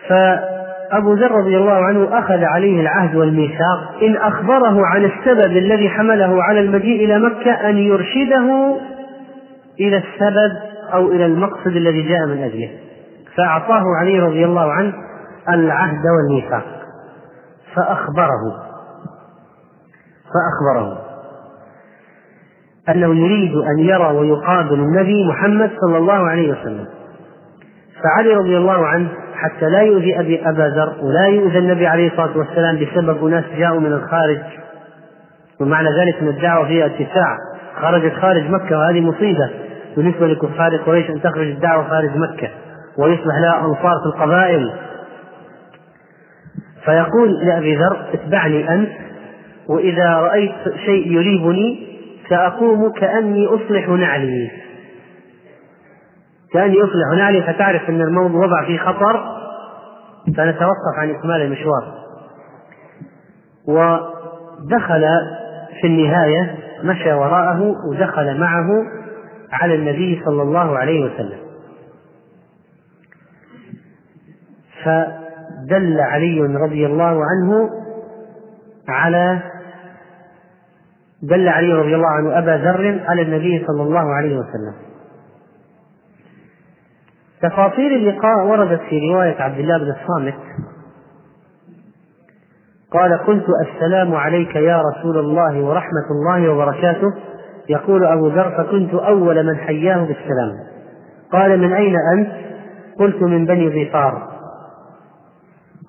فأبو 0.07 1.13
ذر 1.13 1.31
رضي 1.31 1.57
الله 1.57 1.85
عنه 1.85 2.19
أخذ 2.19 2.43
عليه 2.43 2.81
العهد 2.81 3.15
والميثاق 3.15 4.03
إن 4.03 4.17
أخبره 4.17 4.85
عن 4.85 5.05
السبب 5.05 5.57
الذي 5.57 5.89
حمله 5.89 6.43
على 6.43 6.59
المجيء 6.59 7.05
إلى 7.05 7.19
مكة 7.19 7.51
أن 7.51 7.77
يرشده 7.77 8.77
إلى 9.79 9.97
السبب 9.97 10.57
أو 10.93 11.11
إلى 11.11 11.25
المقصد 11.25 11.67
الذي 11.67 12.01
جاء 12.01 12.25
من 12.25 12.43
أجله. 12.43 12.69
فأعطاه 13.37 13.83
علي 14.01 14.19
رضي 14.19 14.45
الله 14.45 14.71
عنه 14.71 14.93
العهد 15.49 16.03
والميثاق. 16.05 16.65
فأخبره. 17.75 18.69
فأخبره. 20.33 21.01
أنه 22.89 23.15
يريد 23.15 23.55
أن 23.55 23.79
يرى 23.79 24.17
ويقابل 24.17 24.73
النبي 24.73 25.27
محمد 25.27 25.71
صلى 25.81 25.97
الله 25.97 26.29
عليه 26.29 26.51
وسلم. 26.51 26.85
فعلي 28.03 28.33
رضي 28.35 28.57
الله 28.57 28.85
عنه 28.85 29.09
حتى 29.35 29.69
لا 29.69 29.81
يؤذي 29.81 30.19
أبي 30.19 30.49
أبا 30.49 30.61
ذر 30.61 31.05
ولا 31.05 31.25
يؤذى 31.25 31.57
النبي 31.57 31.87
عليه 31.87 32.11
الصلاة 32.11 32.37
والسلام 32.37 32.75
بسبب 32.75 33.27
أناس 33.27 33.43
جاءوا 33.57 33.79
من 33.79 33.93
الخارج. 33.93 34.39
ومعنى 35.61 35.89
ذلك 35.89 36.15
أن 36.21 36.27
الدعوة 36.27 36.67
فيها 36.67 36.85
اتساع. 36.85 37.37
خرجت 37.81 38.13
خارج 38.13 38.49
مكة 38.49 38.77
وهذه 38.77 39.01
مصيبة. 39.01 39.49
بالنسبة 39.97 40.27
لكفار 40.27 40.77
قريش 40.77 41.09
أن 41.09 41.21
تخرج 41.21 41.47
الدعوة 41.47 41.89
خارج 41.89 42.15
مكة 42.15 42.49
ويصبح 42.97 43.37
لها 43.41 43.59
أنصار 43.65 43.93
في 44.03 44.15
القبائل. 44.15 44.73
فيقول 46.85 47.33
لأبي 47.45 47.75
ذر 47.75 48.05
اتبعني 48.13 48.73
أنت 48.73 48.89
وإذا 49.69 50.13
رأيت 50.17 50.55
شيء 50.85 51.11
يريبني 51.11 51.87
سأقوم 52.29 52.91
كأني 52.91 53.47
أصلح 53.47 53.87
نعلي. 53.89 54.51
كأني 56.53 56.77
أصلح 56.77 57.17
نعلي 57.17 57.41
فتعرف 57.41 57.89
أن 57.89 58.01
الموضوع 58.01 58.45
وضع 58.45 58.65
فيه 58.65 58.77
خطر 58.77 59.39
فنتوقف 60.37 60.97
عن 60.97 61.09
إكمال 61.09 61.41
المشوار. 61.41 61.93
ودخل 63.67 65.05
في 65.81 65.87
النهاية 65.87 66.55
مشى 66.83 67.13
وراءه 67.13 67.75
ودخل 67.89 68.39
معه 68.39 68.67
على 69.51 69.75
النبي 69.75 70.21
صلى 70.25 70.41
الله 70.41 70.77
عليه 70.77 71.05
وسلم. 71.05 71.39
فدل 74.83 75.99
علي 76.01 76.41
رضي 76.41 76.85
الله 76.85 77.21
عنه 77.25 77.69
على 78.87 79.39
دل 81.21 81.47
علي 81.47 81.73
رضي 81.73 81.95
الله 81.95 82.09
عنه 82.09 82.37
أبا 82.37 82.57
ذر 82.63 83.03
على 83.07 83.21
النبي 83.21 83.65
صلى 83.67 83.83
الله 83.83 84.15
عليه 84.15 84.35
وسلم. 84.35 84.73
تفاصيل 87.41 87.93
اللقاء 87.93 88.47
وردت 88.47 88.81
في 88.81 88.99
رواية 89.13 89.41
عبد 89.41 89.59
الله 89.59 89.77
بن 89.77 89.89
الصامت. 90.01 90.39
قال 92.91 93.17
قلت 93.17 93.45
السلام 93.67 94.15
عليك 94.15 94.55
يا 94.55 94.81
رسول 94.81 95.19
الله 95.19 95.61
ورحمة 95.61 96.07
الله 96.11 96.49
وبركاته 96.49 97.13
يقول 97.69 98.05
أبو 98.05 98.27
ذر 98.27 98.51
فكنت 98.57 98.93
أول 98.93 99.45
من 99.45 99.57
حياه 99.57 99.97
بالسلام. 99.97 100.51
قال 101.31 101.59
من 101.59 101.73
أين 101.73 101.95
أنت؟ 102.17 102.31
قلت 102.99 103.21
من 103.21 103.45
بني 103.45 103.67
غفار 103.67 104.29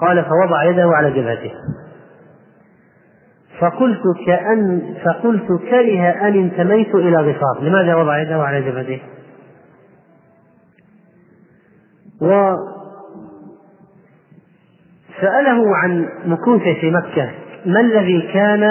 قال 0.00 0.24
فوضع 0.24 0.64
يده 0.64 0.90
على 0.94 1.10
جبهته. 1.10 1.52
فقلت 3.60 4.02
كأن 4.26 4.94
فقلت 5.04 5.46
كره 5.46 6.08
أن 6.08 6.34
انتميت 6.34 6.94
إلى 6.94 7.16
غفار 7.16 7.62
لماذا 7.62 7.94
وضع 7.94 8.18
يده 8.18 8.42
على 8.42 8.62
جبهته؟ 8.62 9.00
و 12.20 12.54
سأله 15.20 15.76
عن 15.76 16.08
مكوثه 16.26 16.74
في 16.80 16.90
مكة 16.90 17.30
ما 17.66 17.80
الذي 17.80 18.30
كان 18.32 18.62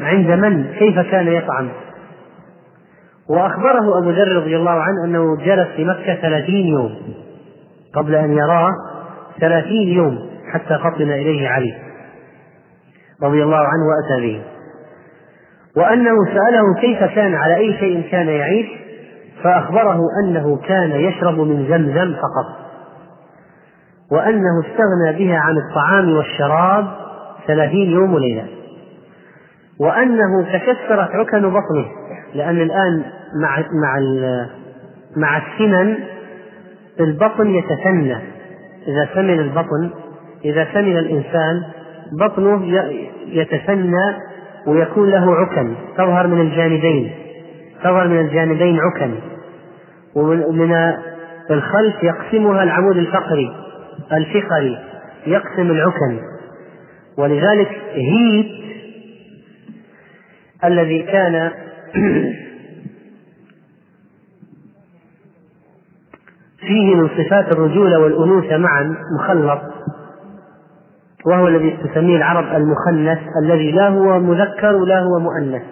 عند 0.00 0.30
من 0.30 0.64
كيف 0.78 0.98
كان 0.98 1.28
يطعم 1.28 1.68
وأخبره 3.28 3.98
أبو 3.98 4.10
ذر 4.10 4.36
رضي 4.36 4.56
الله 4.56 4.70
عنه 4.70 5.04
أنه 5.04 5.36
جلس 5.36 5.68
في 5.76 5.84
مكة 5.84 6.14
ثلاثين 6.14 6.66
يوم 6.66 6.90
قبل 7.94 8.14
أن 8.14 8.32
يراه 8.32 8.70
ثلاثين 9.40 9.88
يوم 9.88 10.18
حتى 10.52 10.78
فطن 10.78 11.10
إليه 11.10 11.48
علي 11.48 11.74
رضي 13.22 13.42
الله 13.42 13.56
عنه 13.56 13.82
وأتى 13.88 14.26
به. 14.26 14.42
وأنه 15.76 16.14
سأله 16.26 16.80
كيف 16.80 17.14
كان 17.14 17.34
على 17.34 17.56
أي 17.56 17.78
شيء 17.78 18.10
كان 18.10 18.28
يعيش 18.28 18.66
فأخبره 19.42 19.98
أنه 20.24 20.56
كان 20.56 20.90
يشرب 20.90 21.38
من 21.38 21.68
زمزم 21.68 22.14
فقط 22.14 22.64
وأنه 24.12 24.60
استغنى 24.60 25.18
بها 25.18 25.38
عن 25.38 25.56
الطعام 25.56 26.16
والشراب 26.16 26.86
ثلاثين 27.46 27.90
يوم 27.90 28.14
وليلة 28.14 28.46
وأنه 29.80 30.42
تكسرت 30.52 31.10
عكن 31.10 31.40
بطنه. 31.40 31.86
لأن 32.34 32.60
الآن 32.60 33.02
مع 33.42 33.58
مع 33.58 34.00
مع 35.16 35.36
السمن 35.36 35.96
البطن 37.00 37.54
يتثنى 37.54 38.16
إذا 38.88 39.08
سمن 39.14 39.40
البطن 39.40 39.90
إذا 40.44 40.68
سمن 40.74 40.98
الإنسان 40.98 41.62
بطنه 42.12 42.64
يتثنى 43.26 44.16
ويكون 44.66 45.10
له 45.10 45.34
عكن. 45.34 45.74
تظهر 45.96 46.26
من 46.26 46.40
الجانبين. 46.40 47.12
تظهر 47.84 48.08
من 48.08 48.20
الجانبين 48.20 48.78
عكن. 48.80 49.14
ومن 50.14 50.94
الخلف 51.50 52.02
يقسمها 52.02 52.62
العمود 52.62 52.96
الفقري 52.96 53.50
الفقري. 54.12 54.78
يقسم 55.26 55.70
العكن. 55.70 56.18
ولذلك 57.18 57.68
هيت 57.94 58.64
الذي 60.64 61.02
كان 61.02 61.50
فيه 66.60 66.94
من 66.94 67.08
صفات 67.08 67.52
الرجولة 67.52 67.98
والأنوثة 67.98 68.56
معا 68.56 68.96
مخلط 69.18 69.60
وهو 71.26 71.48
الذي 71.48 71.78
تسميه 71.84 72.16
العرب 72.16 72.44
المخنث 72.44 73.18
الذي 73.42 73.72
لا 73.72 73.88
هو 73.88 74.18
مذكر 74.18 74.74
ولا 74.74 75.00
هو 75.00 75.18
مؤنث. 75.18 75.62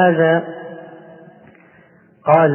هذا 0.00 0.44
قال 2.24 2.50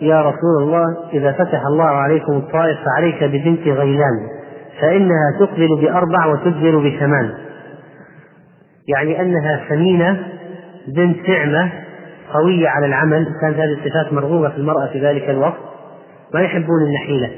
يا 0.00 0.22
رسول 0.22 0.62
الله 0.62 0.96
إذا 1.12 1.32
فتح 1.32 1.66
الله 1.66 1.84
عليكم 1.84 2.32
الطائف 2.32 2.78
فعليك 2.84 3.24
ببنت 3.24 3.68
غيلان 3.68 4.28
فإنها 4.80 5.38
تقبل 5.40 5.68
بأربع 5.80 6.26
وتدبر 6.26 6.78
بثمان. 6.78 7.34
يعني 8.88 9.20
أنها 9.20 9.60
سمينة 9.68 10.33
بنت 10.88 11.28
نعمة 11.28 11.72
قوية 12.32 12.68
على 12.68 12.86
العمل 12.86 13.26
كانت 13.40 13.56
هذه 13.56 13.72
الصفات 13.72 14.12
مرغوبة 14.12 14.48
في 14.48 14.56
المرأة 14.56 14.86
في 14.92 15.00
ذلك 15.00 15.30
الوقت 15.30 15.60
ما 16.34 16.40
يحبون 16.40 16.82
النحيلة. 16.86 17.30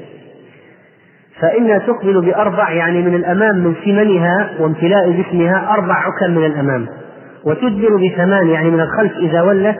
فإنها 1.41 1.77
تقبل 1.77 2.25
بأربع 2.25 2.71
يعني 2.71 3.01
من 3.01 3.15
الأمام 3.15 3.57
من 3.57 3.75
سمنها 3.85 4.49
وامتلاء 4.59 5.11
جسمها 5.11 5.73
أربع 5.73 5.93
عكم 5.93 6.31
من 6.35 6.45
الأمام 6.45 6.87
وتدبر 7.45 7.95
بثمان 7.95 8.49
يعني 8.49 8.69
من 8.69 8.79
الخلف 8.79 9.13
إذا 9.17 9.41
ولت 9.41 9.77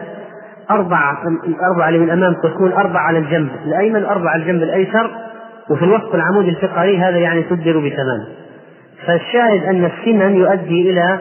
أربعة 0.71 1.17
الأربعة 1.47 1.87
اللي 1.89 1.99
من 1.99 2.05
الأمام 2.05 2.33
تكون 2.43 2.71
أربعة 2.71 3.01
على 3.01 3.17
الجنب 3.17 3.49
الأيمن 3.65 4.03
أربعة 4.03 4.31
على 4.31 4.41
الجنب 4.41 4.63
الأيسر 4.63 5.11
وفي 5.69 5.85
الوسط 5.85 6.15
العمود 6.15 6.45
الفقري 6.45 6.97
هذا 6.97 7.17
يعني 7.17 7.43
تدبر 7.43 7.77
بثمان. 7.77 8.27
فالشاهد 9.05 9.63
أن 9.63 9.85
السمن 9.85 10.35
يؤدي 10.35 10.89
إلى 10.89 11.19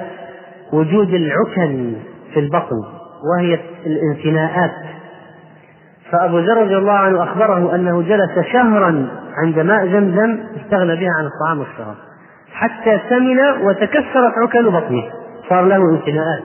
وجود 0.73 1.15
العكن. 1.15 1.93
في 2.37 2.41
البطن 2.41 2.85
وهي 3.31 3.59
الانثناءات 3.87 4.71
فأبو 6.11 6.39
ذر 6.39 6.63
رضي 6.63 6.77
الله 6.77 6.93
عنه 6.93 7.23
أخبره 7.23 7.75
أنه 7.75 8.03
جلس 8.03 8.47
شهرا 8.53 9.09
عند 9.45 9.59
ماء 9.59 9.87
زمزم 9.87 10.39
استغنى 10.57 10.97
بها 10.97 11.11
عن 11.19 11.27
الطعام 11.27 11.59
والشراب 11.59 11.95
حتى 12.53 13.01
سمن 13.09 13.67
وتكسرت 13.67 14.33
عكن 14.43 14.71
بطنه. 14.71 15.05
صار 15.49 15.65
له 15.65 15.77
انثناءات 15.77 16.43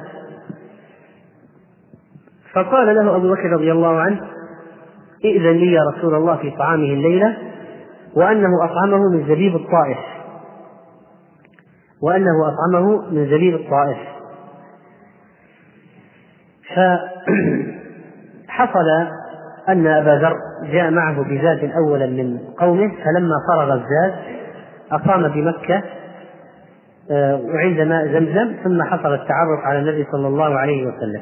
فقال 2.53 2.95
له 2.95 3.15
أبو 3.15 3.33
بكر 3.33 3.49
رضي 3.53 3.71
الله 3.71 3.99
عنه 3.99 4.21
ائذن 5.25 5.51
لي 5.51 5.73
يا 5.73 5.81
رسول 5.93 6.15
الله 6.15 6.35
في 6.35 6.51
طعامه 6.51 6.93
الليلة 6.93 7.37
وأنه 8.15 8.65
أطعمه 8.65 9.09
من 9.13 9.27
زبيب 9.27 9.55
الطائف. 9.55 9.97
وأنه 12.03 12.47
أطعمه 12.47 13.11
من 13.11 13.25
زبيب 13.25 13.55
الطائف. 13.55 14.10
فحصل 18.47 18.89
أن 19.69 19.87
أبا 19.87 20.09
ذر 20.09 20.35
جاء 20.71 20.91
معه 20.91 21.23
بزاد 21.23 21.71
أولا 21.85 22.05
من 22.05 22.37
قومه 22.57 22.87
فلما 22.87 23.35
فرغ 23.47 23.73
الزاد 23.73 24.13
أقام 24.91 25.27
بمكة 25.27 25.83
آه، 27.11 27.35
وعند 27.35 27.79
ماء 27.81 28.07
زمزم 28.07 28.55
ثم 28.63 28.83
حصل 28.83 29.13
التعرف 29.13 29.59
على 29.63 29.79
النبي 29.79 30.07
صلى 30.11 30.27
الله 30.27 30.59
عليه 30.59 30.85
وسلم. 30.85 31.21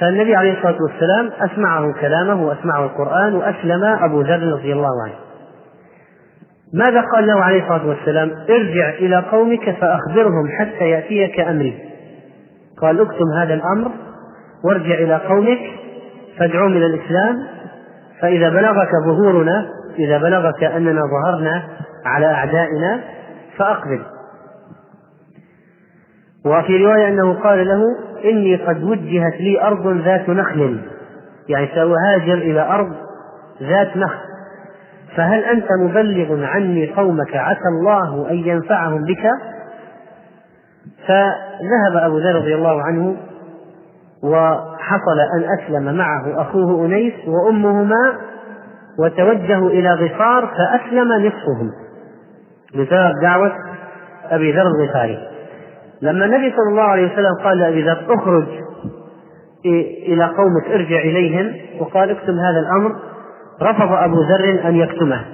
فالنبي 0.00 0.36
عليه 0.36 0.52
الصلاة 0.52 0.76
والسلام 0.82 1.30
أسمعه 1.40 1.92
كلامه 2.00 2.42
وأسمعه 2.42 2.84
القرآن 2.84 3.34
وأسلم 3.34 3.84
أبو 3.84 4.20
ذر 4.20 4.52
رضي 4.52 4.72
الله 4.72 5.02
عنه. 5.04 5.14
ماذا 6.72 7.00
قال 7.00 7.26
له 7.26 7.44
عليه 7.44 7.62
الصلاة 7.62 7.86
والسلام؟ 7.86 8.30
ارجع 8.50 8.90
إلى 8.90 9.16
قومك 9.16 9.70
فأخبرهم 9.70 10.48
حتى 10.58 10.90
يأتيك 10.90 11.40
أمري. 11.40 11.93
قال 12.82 13.00
اكتم 13.00 13.24
هذا 13.40 13.54
الأمر 13.54 13.90
وارجع 14.64 14.94
إلى 14.94 15.16
قومك 15.16 15.58
فادعوهم 16.38 16.72
إلى 16.72 16.86
الإسلام 16.86 17.46
فإذا 18.20 18.48
بلغك 18.48 18.90
ظهورنا 19.04 19.66
إذا 19.98 20.18
بلغك 20.18 20.64
أننا 20.64 21.00
ظهرنا 21.00 21.62
على 22.04 22.26
أعدائنا 22.26 23.00
فأقبل. 23.56 24.02
وفي 26.46 26.84
رواية 26.84 27.08
أنه 27.08 27.34
قال 27.34 27.68
له 27.68 27.82
إني 28.24 28.56
قد 28.56 28.82
وجهت 28.82 29.40
لي 29.40 29.62
أرض 29.62 29.86
ذات 29.86 30.28
نخل 30.28 30.80
يعني 31.48 31.68
سأهاجر 31.74 32.34
إلى 32.34 32.60
أرض 32.60 32.92
ذات 33.62 33.96
نخل 33.96 34.18
فهل 35.16 35.44
أنت 35.44 35.66
مبلغ 35.80 36.44
عني 36.44 36.92
قومك؟ 36.92 37.36
عسى 37.36 37.68
الله 37.78 38.30
أن 38.30 38.36
ينفعهم 38.36 39.04
بك؟ 39.04 39.53
فذهب 41.06 41.96
أبو 41.96 42.18
ذر 42.18 42.34
رضي 42.34 42.54
الله 42.54 42.82
عنه 42.82 43.16
وحصل 44.22 45.20
أن 45.36 45.44
أسلم 45.58 45.94
معه 45.94 46.42
أخوه 46.42 46.86
أنيس 46.86 47.14
وأمهما 47.26 48.18
وتوجهوا 48.98 49.70
إلى 49.70 49.94
غفار 49.94 50.46
فأسلم 50.46 51.12
نصفهم. 51.12 51.70
بسبب 52.74 53.12
دعوة 53.22 53.52
أبي 54.30 54.52
ذر 54.52 54.66
الغفاري 54.66 55.18
لما 56.02 56.24
النبي 56.24 56.50
صلى 56.50 56.70
الله 56.70 56.82
عليه 56.82 57.12
وسلم 57.12 57.34
قال 57.44 57.58
لأبي 57.58 57.82
ذر 57.82 58.06
اخرج 58.08 58.44
إلى 60.06 60.24
قومك 60.24 60.66
ارجع 60.70 60.98
إليهم 60.98 61.52
وقال 61.80 62.10
اكتم 62.10 62.32
هذا 62.32 62.60
الأمر 62.60 62.96
رفض 63.62 63.92
أبو 63.92 64.22
ذر 64.22 64.68
أن 64.68 64.76
يكتمه. 64.76 65.24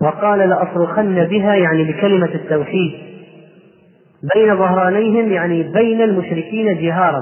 وقال 0.00 0.38
لأصرخن 0.38 1.24
بها 1.24 1.54
يعني 1.54 1.92
بكلمة 1.92 2.34
التوحيد. 2.34 3.05
بين 4.34 4.56
ظهرانيهم 4.56 5.32
يعني 5.32 5.62
بين 5.62 6.02
المشركين 6.02 6.78
جهارا. 6.82 7.20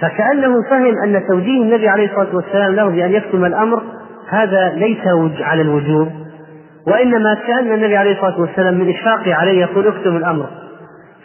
فكأنه 0.00 0.62
فهم 0.70 1.02
أن 1.04 1.26
توجيه 1.28 1.62
النبي 1.62 1.88
عليه 1.88 2.10
الصلاة 2.10 2.36
والسلام 2.36 2.74
له 2.74 2.88
بأن 2.88 3.12
يكتم 3.12 3.44
الأمر 3.44 3.82
هذا 4.28 4.68
ليس 4.68 5.06
على 5.40 5.62
الوجوب 5.62 6.08
وإنما 6.86 7.34
كأن 7.34 7.72
النبي 7.72 7.96
عليه 7.96 8.12
الصلاة 8.12 8.40
والسلام 8.40 8.74
من 8.74 8.88
إشفاقه 8.88 9.34
عليه 9.34 9.60
يقول 9.60 9.86
اكتم 9.86 10.16
الأمر. 10.16 10.50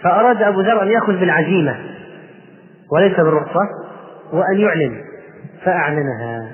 فأراد 0.01 0.41
أبو 0.41 0.61
ذر 0.61 0.83
أن 0.83 0.87
يأخذ 0.87 1.19
بالعزيمة 1.19 1.75
وليس 2.91 3.15
بالرخصة 3.15 3.61
وأن 4.33 4.59
يعلن. 4.59 5.01
فأعلنها. 5.63 6.51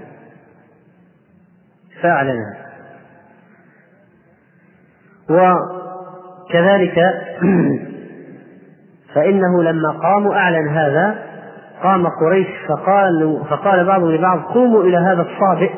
فأعلنها. 2.01 2.57
وكذلك 6.51 6.95
فإنه 9.15 9.63
لما 9.63 9.91
قاموا 9.91 10.35
أعلن 10.35 10.67
هذا 10.67 11.15
قام 11.83 12.07
قريش 12.07 12.47
فقال 12.67 13.41
فقال 13.49 13.85
بعضهم 13.85 14.11
لبعض 14.11 14.39
قوموا 14.39 14.83
إلى 14.83 14.97
هذا 14.97 15.21
الصابئ 15.21 15.71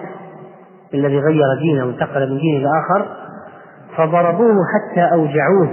الذي 0.93 1.19
غير 1.19 1.43
دينه 1.59 1.85
وانتقل 1.85 2.31
من 2.31 2.37
دين 2.37 2.57
إلى 2.57 2.67
آخر. 2.79 3.05
فضربوه 3.97 4.55
حتى 4.73 5.13
أوجعوه. 5.13 5.69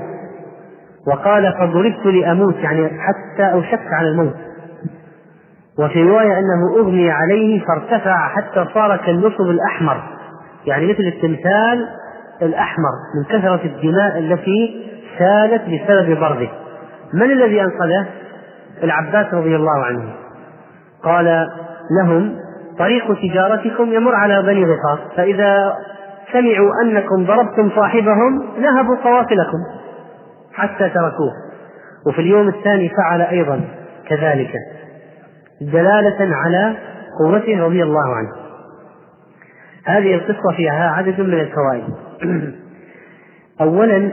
وقال 1.06 1.54
فضربت 1.58 2.06
لأموت. 2.06 2.54
يعني 2.54 2.88
حتى 2.88 3.52
أوشكت 3.52 3.92
على 3.92 4.08
الموت. 4.08 4.34
وفي 5.78 6.02
رواية 6.02 6.38
أنه 6.38 6.80
أغمي 6.80 7.10
عليه 7.10 7.64
فارتفع 7.64 8.28
حتى 8.28 8.66
صار 8.74 8.96
كالنصب 8.96 9.50
الأحمر. 9.50 10.02
يعني 10.66 10.92
مثل 10.92 11.02
التمثال 11.02 11.88
الأحمر 12.42 12.92
من 13.16 13.38
كثرة 13.38 13.60
الدماء 13.64 14.18
التي 14.18 14.89
سالت 15.20 15.62
بسبب 15.62 16.20
ضربه. 16.20 16.50
من 17.14 17.30
الذي 17.32 17.60
أنقذه؟ 17.60 18.06
العباس 18.82 19.34
رضي 19.34 19.56
الله 19.56 19.84
عنه. 19.84 20.02
قال 21.02 21.48
لهم 22.00 22.36
طريق 22.78 23.20
تجارتكم 23.22 23.92
يمر 23.92 24.14
على 24.14 24.42
بني 24.42 24.64
غفار 24.64 24.98
فإذا 25.16 25.76
سمعوا 26.32 26.70
أنكم 26.84 27.26
ضربتم 27.26 27.70
صاحبهم 27.76 28.60
نهبوا 28.60 28.96
قوافلكم 28.96 29.58
حتى 30.54 30.88
تركوه. 30.88 31.32
وفي 32.06 32.20
اليوم 32.20 32.48
الثاني 32.48 32.88
فعل 32.88 33.22
أيضا 33.22 33.60
كذلك 34.08 34.52
دلالة 35.60 36.36
على 36.36 36.74
قوته 37.24 37.64
رضي 37.64 37.82
الله 37.82 38.14
عنه. 38.14 38.30
هذه 39.84 40.14
القصة 40.14 40.56
فيها 40.56 40.90
عدد 40.90 41.20
من 41.20 41.34
الفوائد. 41.34 41.84
أولا 43.60 44.12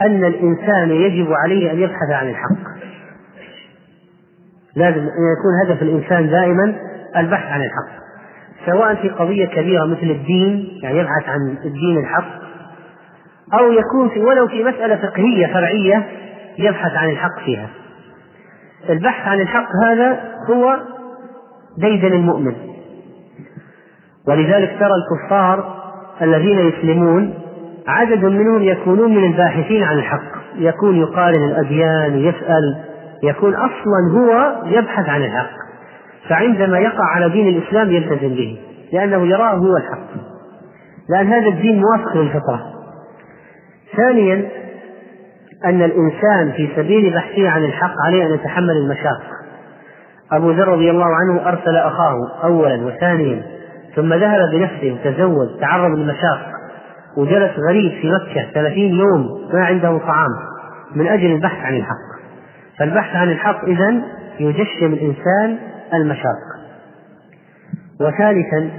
أن 0.00 0.24
الإنسان 0.24 0.90
يجب 0.90 1.32
عليه 1.32 1.72
أن 1.72 1.78
يبحث 1.78 2.10
عن 2.10 2.28
الحق. 2.28 2.74
لازم 4.76 5.00
أن 5.00 5.32
يكون 5.38 5.52
هدف 5.64 5.82
الإنسان 5.82 6.30
دائما 6.30 6.74
البحث 7.16 7.52
عن 7.52 7.60
الحق. 7.60 8.04
سواء 8.66 8.94
في 8.94 9.08
قضية 9.08 9.46
كبيرة 9.46 9.84
مثل 9.84 10.10
الدين 10.10 10.68
يعني 10.82 10.98
يبحث 10.98 11.28
عن 11.28 11.56
الدين 11.64 11.98
الحق 11.98 12.44
أو 13.54 13.72
يكون 13.72 14.08
في 14.08 14.20
ولو 14.20 14.48
في 14.48 14.64
مسألة 14.64 14.96
فقهية 14.96 15.46
فرعية 15.46 16.06
يبحث 16.58 16.92
عن 16.92 17.10
الحق 17.10 17.44
فيها. 17.44 17.68
البحث 18.90 19.28
عن 19.28 19.40
الحق 19.40 19.68
هذا 19.84 20.20
هو 20.50 20.78
ديدن 21.78 22.12
المؤمن. 22.12 22.54
ولذلك 24.28 24.76
ترى 24.80 24.92
الكفار 24.94 25.84
الذين 26.22 26.58
يسلمون 26.58 27.43
عدد 27.88 28.24
منهم 28.24 28.62
يكونون 28.62 29.14
من 29.16 29.24
الباحثين 29.24 29.82
عن 29.82 29.98
الحق. 29.98 30.44
يكون 30.58 30.96
يقارن 30.96 31.44
الأديان 31.44 32.18
يسأل 32.18 32.76
يكون 33.22 33.54
أصلا 33.54 34.12
هو 34.12 34.52
يبحث 34.66 35.08
عن 35.08 35.22
الحق. 35.22 35.50
فعندما 36.28 36.78
يقع 36.78 37.04
على 37.04 37.28
دين 37.28 37.48
الإسلام 37.48 37.90
يلتزم 37.90 38.28
به 38.28 38.58
لأنه 38.92 39.26
يراه 39.26 39.54
هو 39.54 39.76
الحق. 39.76 40.08
لأن 41.08 41.26
هذا 41.26 41.48
الدين 41.48 41.80
موافق 41.80 42.16
للفطرة. 42.16 42.62
ثانيا 43.96 44.48
أن 45.64 45.82
الإنسان 45.82 46.52
في 46.56 46.68
سبيل 46.76 47.14
بحثه 47.14 47.48
عن 47.48 47.64
الحق 47.64 47.94
عليه 48.06 48.26
أن 48.26 48.34
يتحمل 48.34 48.70
المشاق 48.70 49.22
أبو 50.32 50.50
ذر 50.50 50.68
رضي 50.68 50.90
الله 50.90 51.06
عنه 51.06 51.48
أرسل 51.48 51.76
أخاه 51.76 52.14
أولا 52.44 52.86
وثانيا 52.86 53.42
ثم 53.96 54.14
ذهب 54.14 54.50
بنفسه 54.50 54.92
وتزوج 54.92 55.60
تعرض 55.60 55.98
للمشاق 55.98 56.53
وجلس 57.16 57.52
غريب 57.68 57.92
في 58.00 58.10
مكة 58.10 58.52
ثلاثين 58.54 58.94
يوم 58.94 59.48
ما 59.52 59.64
عنده 59.64 59.98
طعام 59.98 60.30
من 60.94 61.06
أجل 61.06 61.32
البحث 61.32 61.64
عن 61.64 61.76
الحق. 61.76 62.14
فالبحث 62.78 63.16
عن 63.16 63.30
الحق 63.30 63.64
إذا 63.64 64.02
يجشم 64.40 64.92
الإنسان 64.92 65.58
المشاق. 65.94 66.38
وثالثا 68.00 68.70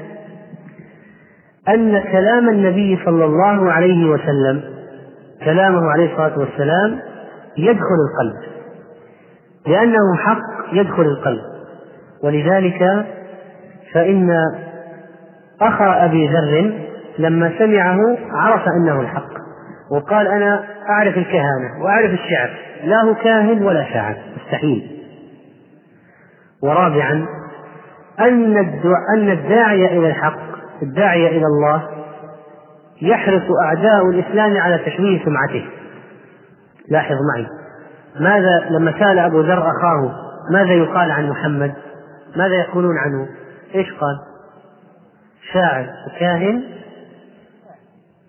أن 1.69 1.99
كلام 1.99 2.49
النبي 2.49 2.99
صلى 3.05 3.25
الله 3.25 3.71
عليه 3.71 4.09
وسلم 4.09 4.63
كلامه 5.45 5.91
عليه 5.91 6.11
الصلاة 6.11 6.39
والسلام 6.39 6.99
يدخل 7.57 7.97
القلب. 8.09 8.55
لأنه 9.67 10.15
حق 10.17 10.73
يدخل 10.73 11.03
القلب. 11.03 11.41
ولذلك 12.23 13.05
فإن 13.93 14.31
أخا 15.61 16.05
أبي 16.05 16.27
ذر 16.27 16.73
لما 17.19 17.51
سمعه 17.59 17.99
عرف 18.31 18.61
أنه 18.77 19.01
الحق 19.01 19.29
وقال 19.91 20.27
أنا 20.27 20.63
أعرف 20.89 21.17
الكهانة 21.17 21.83
وأعرف 21.83 22.11
الشعر 22.11 22.49
لا 22.83 23.01
هو 23.01 23.15
كاهن 23.15 23.63
ولا 23.63 23.83
شاعر 23.93 24.17
مستحيل. 24.37 25.01
ورابعا 26.63 27.25
أن 28.19 28.57
أن 29.15 29.29
الداعية 29.31 29.99
إلى 29.99 30.07
الحق 30.07 30.39
الداعية 30.81 31.27
إلى 31.27 31.45
الله 31.45 31.83
يحرص 33.01 33.43
أعداء 33.63 34.09
الإسلام 34.09 34.57
على 34.57 34.77
تشويه 34.77 35.25
سمعته. 35.25 35.65
لاحظ 36.89 37.15
معي 37.33 37.47
ماذا 38.19 38.65
لما 38.69 38.91
سأل 38.99 39.19
أبو 39.19 39.41
ذر 39.41 39.59
أخاه 39.59 40.11
ماذا 40.51 40.71
يقال 40.71 41.11
عن 41.11 41.29
محمد؟ 41.29 41.73
ماذا 42.35 42.55
يقولون 42.55 42.97
عنه؟ 42.97 43.27
إيش 43.75 43.91
قال؟ 43.91 44.15
شاعر 45.53 45.87
وكاهن 46.07 46.63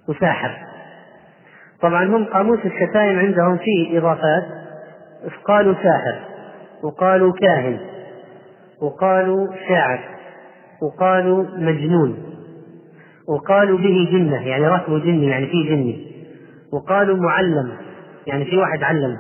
وساحر. 0.09 0.51
طبعا 1.83 2.05
هم 2.05 2.25
قاموس 2.25 2.59
الشتائم 2.64 3.19
عندهم 3.19 3.59
فيه 3.59 3.99
إضافات. 3.99 4.45
قالوا 5.45 5.75
ساحر 5.75 6.19
وقالوا 6.83 7.33
كاهن 7.33 7.79
وقالوا 8.83 9.49
شاعر 9.69 10.01
وقالوا 10.83 11.45
مجنون 11.57 12.19
وقالوا 13.29 13.79
به 13.79 14.09
جنة 14.12 14.47
يعني 14.47 14.69
رسم 14.69 14.99
جني 14.99 15.27
يعني 15.27 15.47
فيه 15.47 15.71
جني 15.71 16.07
وقالوا 16.73 17.16
معلم 17.16 17.73
يعني 18.27 18.45
في 18.45 18.57
واحد 18.57 18.83
علم. 18.83 19.16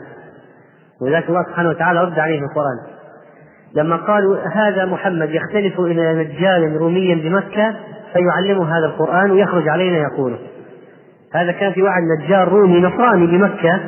ولذلك 1.00 1.28
الله 1.28 1.42
سبحانه 1.42 1.68
وتعالى 1.68 2.00
رد 2.00 2.18
عليه 2.18 2.38
في 2.38 2.44
القرآن. 2.44 2.96
لما 3.74 3.96
قالوا 3.96 4.38
هذا 4.52 4.84
محمد 4.84 5.30
يختلف 5.30 5.80
إلى 5.80 6.14
نجال 6.14 6.76
روميا 6.76 7.14
بمكة 7.14 7.76
فيعلمه 8.12 8.78
هذا 8.78 8.86
القرآن 8.86 9.30
ويخرج 9.30 9.68
علينا 9.68 9.96
يقوله. 9.98 10.38
هذا 11.36 11.52
كان 11.52 11.72
في 11.72 11.82
واحد 11.82 12.02
نجار 12.18 12.48
رومي 12.48 12.80
نصراني 12.80 13.26
بمكة 13.26 13.80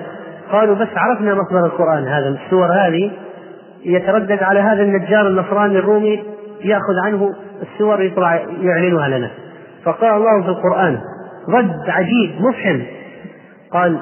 قالوا 0.52 0.74
بس 0.74 0.88
عرفنا 0.96 1.34
مصدر 1.34 1.66
القرآن 1.66 2.04
هذا 2.08 2.28
السور 2.28 2.66
هذه 2.72 3.10
يتردد 3.84 4.42
على 4.42 4.60
هذا 4.60 4.82
النجار 4.82 5.28
النصراني 5.28 5.78
الرومي 5.78 6.22
يأخذ 6.64 6.94
عنه 7.04 7.34
السور 7.62 8.02
يطلع 8.02 8.34
يعلنها 8.60 9.08
لنا. 9.08 9.30
فقال 9.84 10.14
الله 10.14 10.42
في 10.42 10.48
القرآن 10.48 10.98
رد 11.48 11.88
عجيب 11.88 12.30
مفحم. 12.40 12.80
قال 13.72 13.98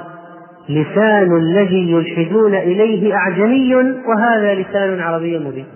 لسان 0.68 1.37
الذي 1.37 1.92
يلحدون 1.92 2.54
إليه 2.54 3.14
أعجمي 3.14 3.74
وهذا 3.74 4.54
لسان 4.54 5.00
عربي 5.00 5.38
مبين. 5.38 5.66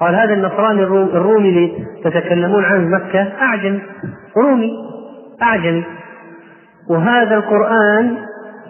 قال 0.00 0.14
هذا 0.14 0.34
النصراني 0.34 0.82
الرومي 0.82 1.48
اللي 1.48 1.72
تتكلمون 2.04 2.64
عنه 2.64 2.88
مكة 2.88 3.32
أعجم 3.40 3.78
رومي 4.36 4.72
أعجمي. 5.42 5.84
وهذا 6.90 7.34
القرآن 7.34 8.16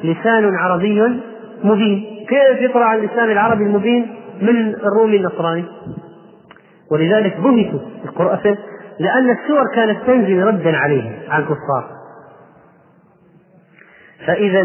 لسان 0.05 0.55
عربي 0.55 1.21
مبين. 1.65 2.05
كيف 2.29 2.61
يطلع 2.61 2.95
اللسان 2.95 3.31
العربي 3.31 3.65
المبين؟ 3.65 4.15
من 4.43 4.75
الرومي 4.75 5.17
النصراني. 5.17 5.65
ولذلك 6.93 7.41
بهتوا 7.41 7.81
القرآن 8.05 8.57
لأن 9.01 9.31
السور 9.31 9.75
كانت 9.75 9.99
تنزل 10.07 10.43
ردا 10.43 10.77
عليهم 10.77 11.13
على 11.29 11.43
الكفار. 11.43 11.85
فإذا 14.27 14.63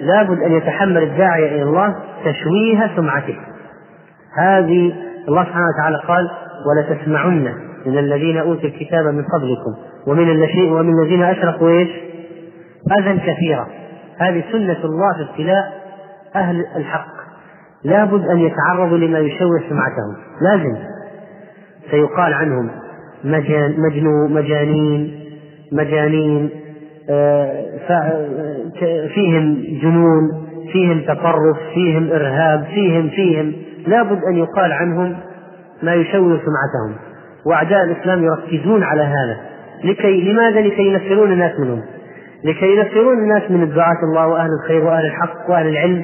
لابد 0.00 0.38
أن 0.42 0.52
يتحمل 0.52 1.02
الداعية 1.02 1.54
إلى 1.54 1.62
الله 1.62 1.96
تشويه 2.24 2.90
سمعته. 2.96 3.36
هذه 4.38 4.94
الله 5.28 5.44
سبحانه 5.44 5.66
وتعالى 5.74 5.98
قال 6.08 6.30
ولتسمعن 6.66 7.54
من 7.86 7.98
الذين 7.98 8.38
أوتوا 8.38 8.68
الكتاب 8.68 9.04
من 9.04 9.24
قبلكم 9.24 9.74
ومن 10.06 11.00
الذين 11.00 11.22
أشركوا 11.22 11.70
إيش؟ 11.70 11.88
أذى 12.98 13.18
كثيرا. 13.18 13.66
هذه 14.18 14.44
سنة 14.52 14.84
الله 14.84 15.12
في 15.16 15.30
ابتلاء 15.30 15.72
أهل 16.36 16.64
الحق. 16.76 17.12
لابد 17.84 18.26
أن 18.28 18.38
يتعرضوا 18.38 18.98
لما 18.98 19.18
يشوه 19.18 19.62
سمعتهم. 19.68 20.16
لازم. 20.42 20.76
سيقال 21.90 22.34
عنهم 22.34 22.70
مجان 23.24 23.74
مجنون 23.80 24.32
مجانين 24.32 25.20
مجانين 25.72 26.50
آه، 27.10 27.64
فيهم 29.14 29.64
جنون 29.82 30.46
فيهم 30.72 31.00
تطرف 31.00 31.58
فيهم 31.74 32.12
إرهاب 32.12 32.64
فيهم 32.64 33.08
فيهم. 33.08 33.52
لابد 33.86 34.20
أن 34.24 34.36
يقال 34.36 34.72
عنهم 34.72 35.16
ما 35.82 35.94
يشوه 35.94 36.38
سمعتهم. 36.38 36.96
وأعداء 37.46 37.84
الإسلام 37.84 38.24
يركزون 38.24 38.82
على 38.82 39.02
هذا. 39.02 39.36
لكي 39.84 40.32
لماذا؟ 40.32 40.60
لكي 40.60 40.86
ينفرون 40.86 41.32
الناس 41.32 41.60
منهم. 41.60 41.82
لكي 42.44 42.76
ينفرون 42.76 43.18
الناس 43.18 43.50
من 43.50 43.62
الدعاة 43.62 43.98
الله 44.02 44.26
وأهل 44.26 44.50
الخير 44.62 44.84
وأهل 44.84 45.06
الحق 45.06 45.50
وأهل 45.50 45.68
العلم 45.68 46.02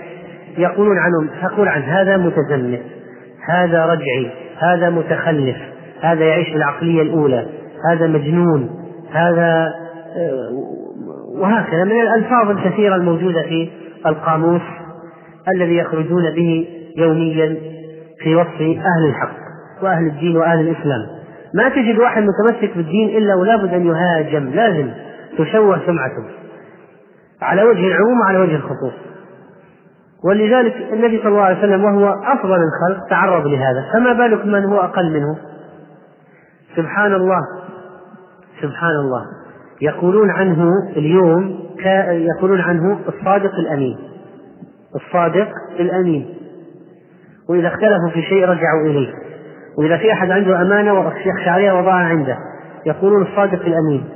يقولون 0.59 0.99
عنهم 0.99 1.29
تقول 1.43 1.69
عن 1.69 1.83
هذا 1.83 2.17
متزمت 2.17 2.83
هذا 3.49 3.87
رجعي 3.87 4.31
هذا 4.59 4.91
متخلف 4.91 5.57
هذا 6.01 6.25
يعيش 6.25 6.53
بالعقلية 6.53 7.03
الأولى 7.03 7.47
هذا 7.91 8.07
مجنون 8.07 8.71
هذا 9.13 9.75
آه، 10.17 10.51
وهكذا 11.39 11.85
من 11.85 12.01
الألفاظ 12.01 12.51
الكثيرة 12.51 12.97
الموجودة 12.97 13.43
في 13.43 13.71
القاموس 14.07 14.63
الذي 15.55 15.77
يخرجون 15.77 16.31
به 16.31 16.69
يوميا 16.97 17.57
في 18.23 18.37
وصف 18.37 18.61
أهل 18.61 19.09
الحق 19.09 19.37
وأهل 19.83 20.07
الدين 20.07 20.37
وأهل 20.37 20.61
الإسلام. 20.61 21.07
ما 21.55 21.69
تجد 21.69 21.99
واحد 21.99 22.23
متمسك 22.23 22.77
بالدين 22.77 23.09
إلا 23.09 23.35
ولا 23.35 23.57
بد 23.57 23.75
أن 23.75 23.87
يهاجم 23.87 24.51
لازم. 24.55 24.91
تشوه 25.39 25.87
سمعته. 25.87 26.25
على 27.43 27.63
وجه 27.63 27.87
العموم 27.87 28.21
وعلى 28.21 28.39
وجه 28.39 28.57
الخصوص. 28.57 28.93
ولذلك 30.25 30.77
النبي 30.93 31.19
صلى 31.19 31.29
الله 31.29 31.43
عليه 31.43 31.59
وسلم 31.59 31.85
وهو 31.85 32.09
أفضل 32.09 32.57
الخلق 32.57 33.09
تعرض 33.11 33.47
لهذا. 33.47 33.85
فما 33.93 34.13
بالك 34.13 34.47
من 34.47 34.65
هو 34.65 34.79
أقل 34.81 35.13
منه؟ 35.13 35.39
سبحان 36.77 37.15
الله. 37.15 37.41
سبحان 38.63 38.97
الله. 39.05 39.25
يقولون 39.83 40.31
عنه 40.31 40.71
اليوم 40.97 41.59
يقولون 42.11 42.61
عنه 42.61 42.99
الصادق 43.09 43.55
الأمين. 43.55 43.99
الصادق 44.95 45.49
الأمين. 45.81 46.35
وإذا 47.51 47.69
اختلفوا 47.69 48.11
في 48.15 48.23
شيء 48.23 48.45
رجعوا 48.45 48.87
إليه. 48.87 49.13
وإذا 49.79 49.97
في 49.97 50.13
أحد 50.13 50.31
عنده 50.31 50.63
أمانة 50.63 51.13
يخشى 51.27 51.51
عليها 51.51 51.73
وضعها 51.73 52.05
عنده. 52.05 52.39
يقولون 52.87 53.23
الصادق 53.23 53.67
الأمين. 53.67 54.09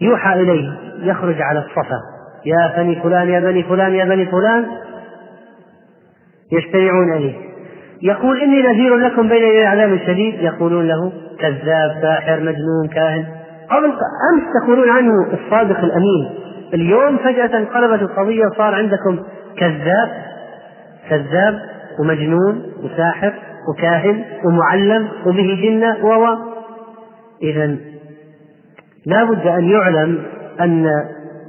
يوحى 0.00 0.40
إليه 0.40 0.78
يخرج 1.02 1.42
على 1.42 1.58
الصفا. 1.58 1.98
يا 2.46 2.72
بني 2.76 3.02
فلان 3.02 3.28
يا 3.28 3.40
بني 3.40 3.62
فلان 3.62 3.94
يا 3.94 4.04
بني 4.04 4.26
فلان. 4.26 4.66
يجتمعون 6.52 7.12
إليه. 7.12 7.34
يقول 8.02 8.42
إني 8.42 8.62
نذير 8.62 8.96
لكم 8.96 9.28
بين 9.28 9.42
يدي 9.42 9.64
عذاب 9.64 9.98
شديد. 10.06 10.34
يقولون 10.34 10.88
له 10.88 11.12
كذاب 11.40 11.98
ساحر 12.02 12.40
مجنون 12.40 12.88
كاهن. 12.94 13.24
قبل 13.70 13.84
أمس 14.32 14.42
تقولون 14.62 14.90
عنه 14.90 15.12
الصادق 15.32 15.78
الأمين. 15.78 16.30
اليوم 16.74 17.16
فجأة 17.16 17.58
انقلبت 17.58 18.02
القضية 18.02 18.46
وصار 18.46 18.74
عندكم 18.74 19.18
كذاب. 19.58 20.08
كذاب 21.10 21.60
ومجنون 22.00 22.62
وساحر 22.82 23.32
وكاهن 23.68 24.24
ومعلم 24.44 25.08
وبه 25.26 25.58
جنة 25.62 26.04
و 26.04 26.36
إذا 27.42 27.76
لا 29.06 29.24
بد 29.24 29.46
أن 29.46 29.64
يعلم 29.64 30.22
أن 30.60 30.86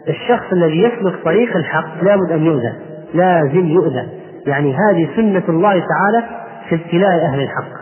الشخص 0.08 0.52
الذي 0.52 0.84
يسلك 0.84 1.24
طريق 1.24 1.58
الحق 1.58 2.04
لا 2.04 2.16
بد 2.16 2.32
أن 2.32 2.46
يؤذى 2.46 2.74
لازم 3.14 3.66
يؤذى. 3.66 4.10
يعني 4.48 4.76
هذه 4.76 5.10
سنة 5.16 5.44
الله 5.50 5.72
تعالى 5.72 6.24
في 6.70 6.76
ابتلاء 6.76 7.26
أهل 7.26 7.42
الحق. 7.42 7.80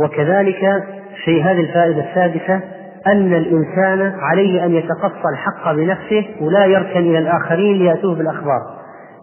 وكذلك 0.00 0.84
في 1.24 1.42
هذه 1.42 1.60
الفائدة 1.60 2.10
السادسة 2.10 2.60
أن 3.06 3.34
الإنسان 3.34 4.12
عليه 4.20 4.64
أن 4.64 4.74
يتقصى 4.74 5.28
الحق 5.32 5.72
بنفسه 5.72 6.26
ولا 6.40 6.64
يركن 6.64 7.00
إلى 7.00 7.18
الآخرين 7.18 7.78
ليأتوه 7.78 8.14
بالأخبار. 8.14 8.60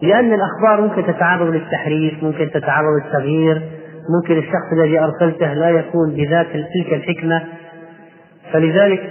لأن 0.02 0.32
الأخبار 0.32 0.80
ممكن 0.80 1.06
تتعرض 1.06 1.46
للتحريف 1.46 2.22
ممكن 2.22 2.50
تتعرض 2.50 3.02
للتغيير 3.04 3.62
ممكن 4.16 4.38
الشخص 4.38 4.72
الذي 4.72 5.00
أرسلته 5.00 5.52
لا 5.52 5.70
يكون 5.70 6.14
بذات 6.14 6.46
تلك 6.46 6.92
الحكمة. 6.92 7.42
فلذلك 8.52 9.10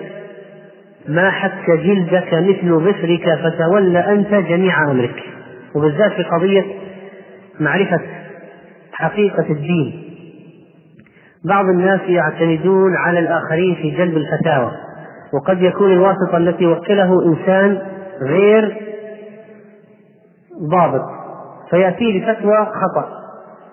ما 1.08 1.30
حك 1.32 1.72
جلدك 1.72 2.34
مثل 2.34 2.80
ظفرك 2.80 3.40
فتولى 3.44 4.00
أنت 4.00 4.34
جميع 4.34 4.92
أمرك. 4.92 5.24
وبالذات 5.76 6.12
في 6.12 6.24
قضية 6.24 6.66
معرفة 7.60 8.00
حقيقة 8.94 9.46
الدين. 9.50 10.04
بعض 11.46 11.66
الناس 11.66 12.02
يعتمدون 12.08 12.96
على 12.96 13.20
الآخرين 13.20 13.76
في 13.76 13.92
جلب 13.92 14.18
الفتاوى 14.18 14.72
وقد 15.34 15.62
يكون 15.62 15.92
الواسطة 15.92 16.38
التي 16.38 16.66
وكله 16.68 17.26
إنسان 17.26 17.82
غير 18.22 18.78
ضابط. 20.72 21.06
فيأتي 21.70 22.20
بفتوى 22.20 22.58
خطأ. 22.66 23.10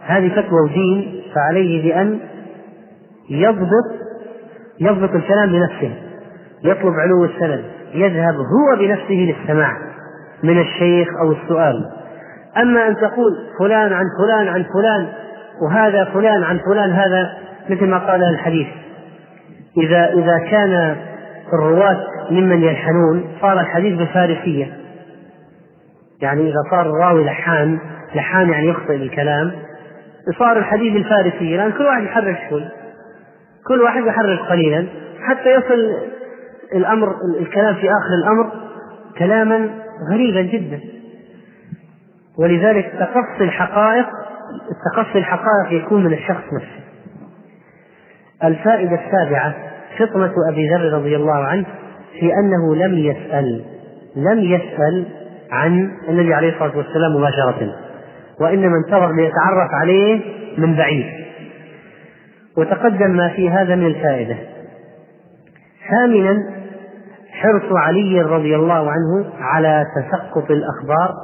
هذه 0.03 0.29
فتوى 0.29 0.61
ودين 0.65 1.23
فعليه 1.35 1.83
بأن 1.83 2.19
يضبط 3.31 4.06
يضبط 4.81 5.15
الكلام 5.15 5.53
بنفسه 5.53 5.95
يطلب 6.65 6.93
علو 6.95 7.25
السند 7.25 7.65
يذهب 7.95 8.35
هو 8.35 8.79
بنفسه 8.79 9.15
للسماع 9.15 9.73
من 10.43 10.61
الشيخ 10.61 11.09
أو 11.21 11.33
السؤال. 11.33 11.91
أما 12.57 12.89
أن 12.89 12.97
تقول 12.97 13.33
فلان 13.59 13.93
عن 13.93 14.05
فلان 14.19 14.49
عن 14.49 14.65
فلان 14.75 15.07
وهذا 15.63 16.05
فلان 16.05 16.43
عن 16.43 16.61
فلان 16.71 16.91
هذا 16.91 17.33
مثل 17.71 17.87
ما 17.87 17.99
قال 17.99 18.25
الحديث. 18.25 18.67
إذا 19.77 20.13
إذا 20.13 20.39
كان 20.51 20.97
الرواة 21.53 22.07
ممن 22.31 22.63
يلحنون 22.63 23.25
صار 23.41 23.61
الحديث 23.61 24.01
بفارسية. 24.01 24.73
يعني 26.23 26.41
إذا 26.41 26.63
صار 26.71 26.81
الراوي 26.81 27.25
لحان 27.25 27.79
لحان 28.15 28.51
يعني 28.51 28.69
يخطئ 28.69 28.99
بالكلام 28.99 29.53
صار 30.39 30.59
الحديث 30.59 30.93
بالفارسية 30.93 31.57
لأن 31.57 31.73
كل 31.73 31.85
واحد 31.85 32.03
يحرك 32.03 32.39
شوي. 32.51 32.65
كل 33.69 33.83
واحد 33.83 34.07
يحرك 34.07 34.39
قليلا. 34.39 34.87
حتى 35.23 35.51
يصل 35.51 35.97
الأمر 36.75 37.15
الكلام 37.41 37.75
في 37.75 37.89
آخر 37.91 38.15
الأمر 38.23 38.51
كلاما 39.19 39.71
غريبا 40.13 40.43
جدا. 40.43 40.81
ولذلك 42.39 42.93
تقصي 42.99 43.45
الحقائق 43.45 44.07
تقصي 44.95 45.19
الحقائق 45.19 45.73
يكون 45.73 46.05
من 46.05 46.13
الشخص 46.13 46.45
نفسه. 46.53 46.81
الفائدة 48.45 49.01
السابعة 49.07 49.55
فطنة 49.99 50.33
أبي 50.53 50.69
ذر 50.69 50.93
رضي 50.93 51.17
الله 51.17 51.45
عنه 51.45 51.67
في 52.21 52.33
أنه 52.35 52.75
لم 52.75 52.99
يسأل 52.99 53.65
لم 54.17 54.39
يسأل 54.39 55.05
عن 55.51 55.91
النبي 56.09 56.35
عليه 56.35 56.53
الصلاة 56.53 56.77
والسلام 56.77 57.17
مباشرة 57.17 57.75
وإنما 58.41 58.77
انتظر 58.77 59.13
ليتعرف 59.13 59.71
عليه 59.83 60.21
من 60.59 60.77
بعيد. 60.77 61.26
وتقدم 62.59 63.11
ما 63.11 63.29
في 63.29 63.51
هذا 63.51 63.75
من 63.75 63.87
الفائدة. 63.87 64.37
ثامنا 65.91 66.43
حرص 67.31 67.73
علي 67.73 68.23
رضي 68.23 68.57
الله 68.57 68.91
عنه 68.91 69.31
على 69.41 69.85
تسقط 69.97 70.51
الأخبار 70.51 71.15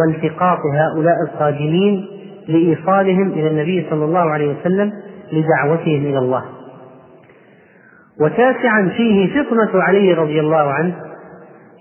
والتقاط 0.00 0.58
هؤلاء 0.74 1.14
القادمين 1.22 2.06
لإيصالهم 2.48 3.32
إلى 3.32 3.48
النبي 3.48 3.86
صلى 3.90 4.04
الله 4.04 4.30
عليه 4.30 4.54
وسلم 4.60 4.92
لدعوتهم 5.32 6.06
إلى 6.06 6.18
الله. 6.18 6.44
وتاسعا 8.20 8.92
فيه 8.96 9.42
فطنة 9.42 9.82
علي 9.82 10.12
رضي 10.12 10.40
الله 10.40 10.72
عنه 10.72 10.94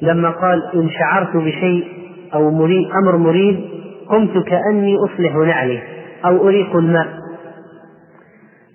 لما 0.02 0.30
قال 0.30 0.64
إن 0.76 0.90
شعرت 0.90 1.38
بشيء 1.38 1.88
أو 2.34 2.52
مريد 2.52 2.88
أمر 3.04 3.18
مريد 3.18 3.60
قمت 4.10 4.48
كأني 4.48 4.96
أصلح 4.98 5.36
نعلي 5.36 5.80
أو 6.26 6.48
أريق 6.48 6.76
الماء. 6.76 7.08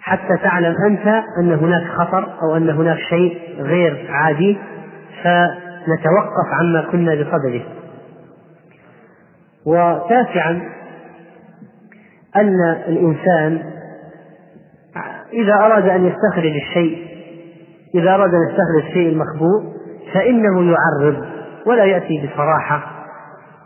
حتى 0.01 0.37
تعلم 0.43 0.75
أنت 0.91 1.07
أن 1.43 1.53
هناك 1.53 1.87
خطر 1.87 2.29
أو 2.43 2.57
أن 2.57 2.71
هناك 2.71 2.99
شيء 2.99 3.39
غير 3.59 4.07
عادي 4.11 4.59
فنتوقف 5.23 6.47
عما 6.61 6.85
كنا 6.93 7.15
بصدده. 7.15 7.63
وتاسعا 9.67 10.63
أن 12.37 12.75
الإنسان 12.89 13.63
إذا 15.33 15.55
أراد 15.55 15.89
أن 15.89 16.07
يستخرج 16.07 16.57
الشيء 16.57 17.07
إذا 17.95 18.15
أراد 18.15 18.35
أن 18.35 18.41
يستخرج 18.51 18.89
الشيء 18.89 19.09
المخبوء 19.09 19.63
فإنه 20.15 20.63
يعرض 20.63 21.25
ولا 21.67 21.85
يأتي 21.85 22.27
بصراحة 22.27 22.83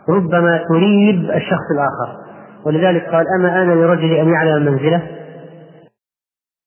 ربما 0.09 0.63
تريب 0.69 1.31
الشخص 1.31 1.71
الآخر. 1.71 2.25
ولذلك 2.65 3.05
قال 3.05 3.25
أما 3.39 3.61
آن 3.61 3.67
لرجل 3.67 4.13
أن 4.13 4.29
يعلم 4.29 4.65
منزله؟ 4.65 5.01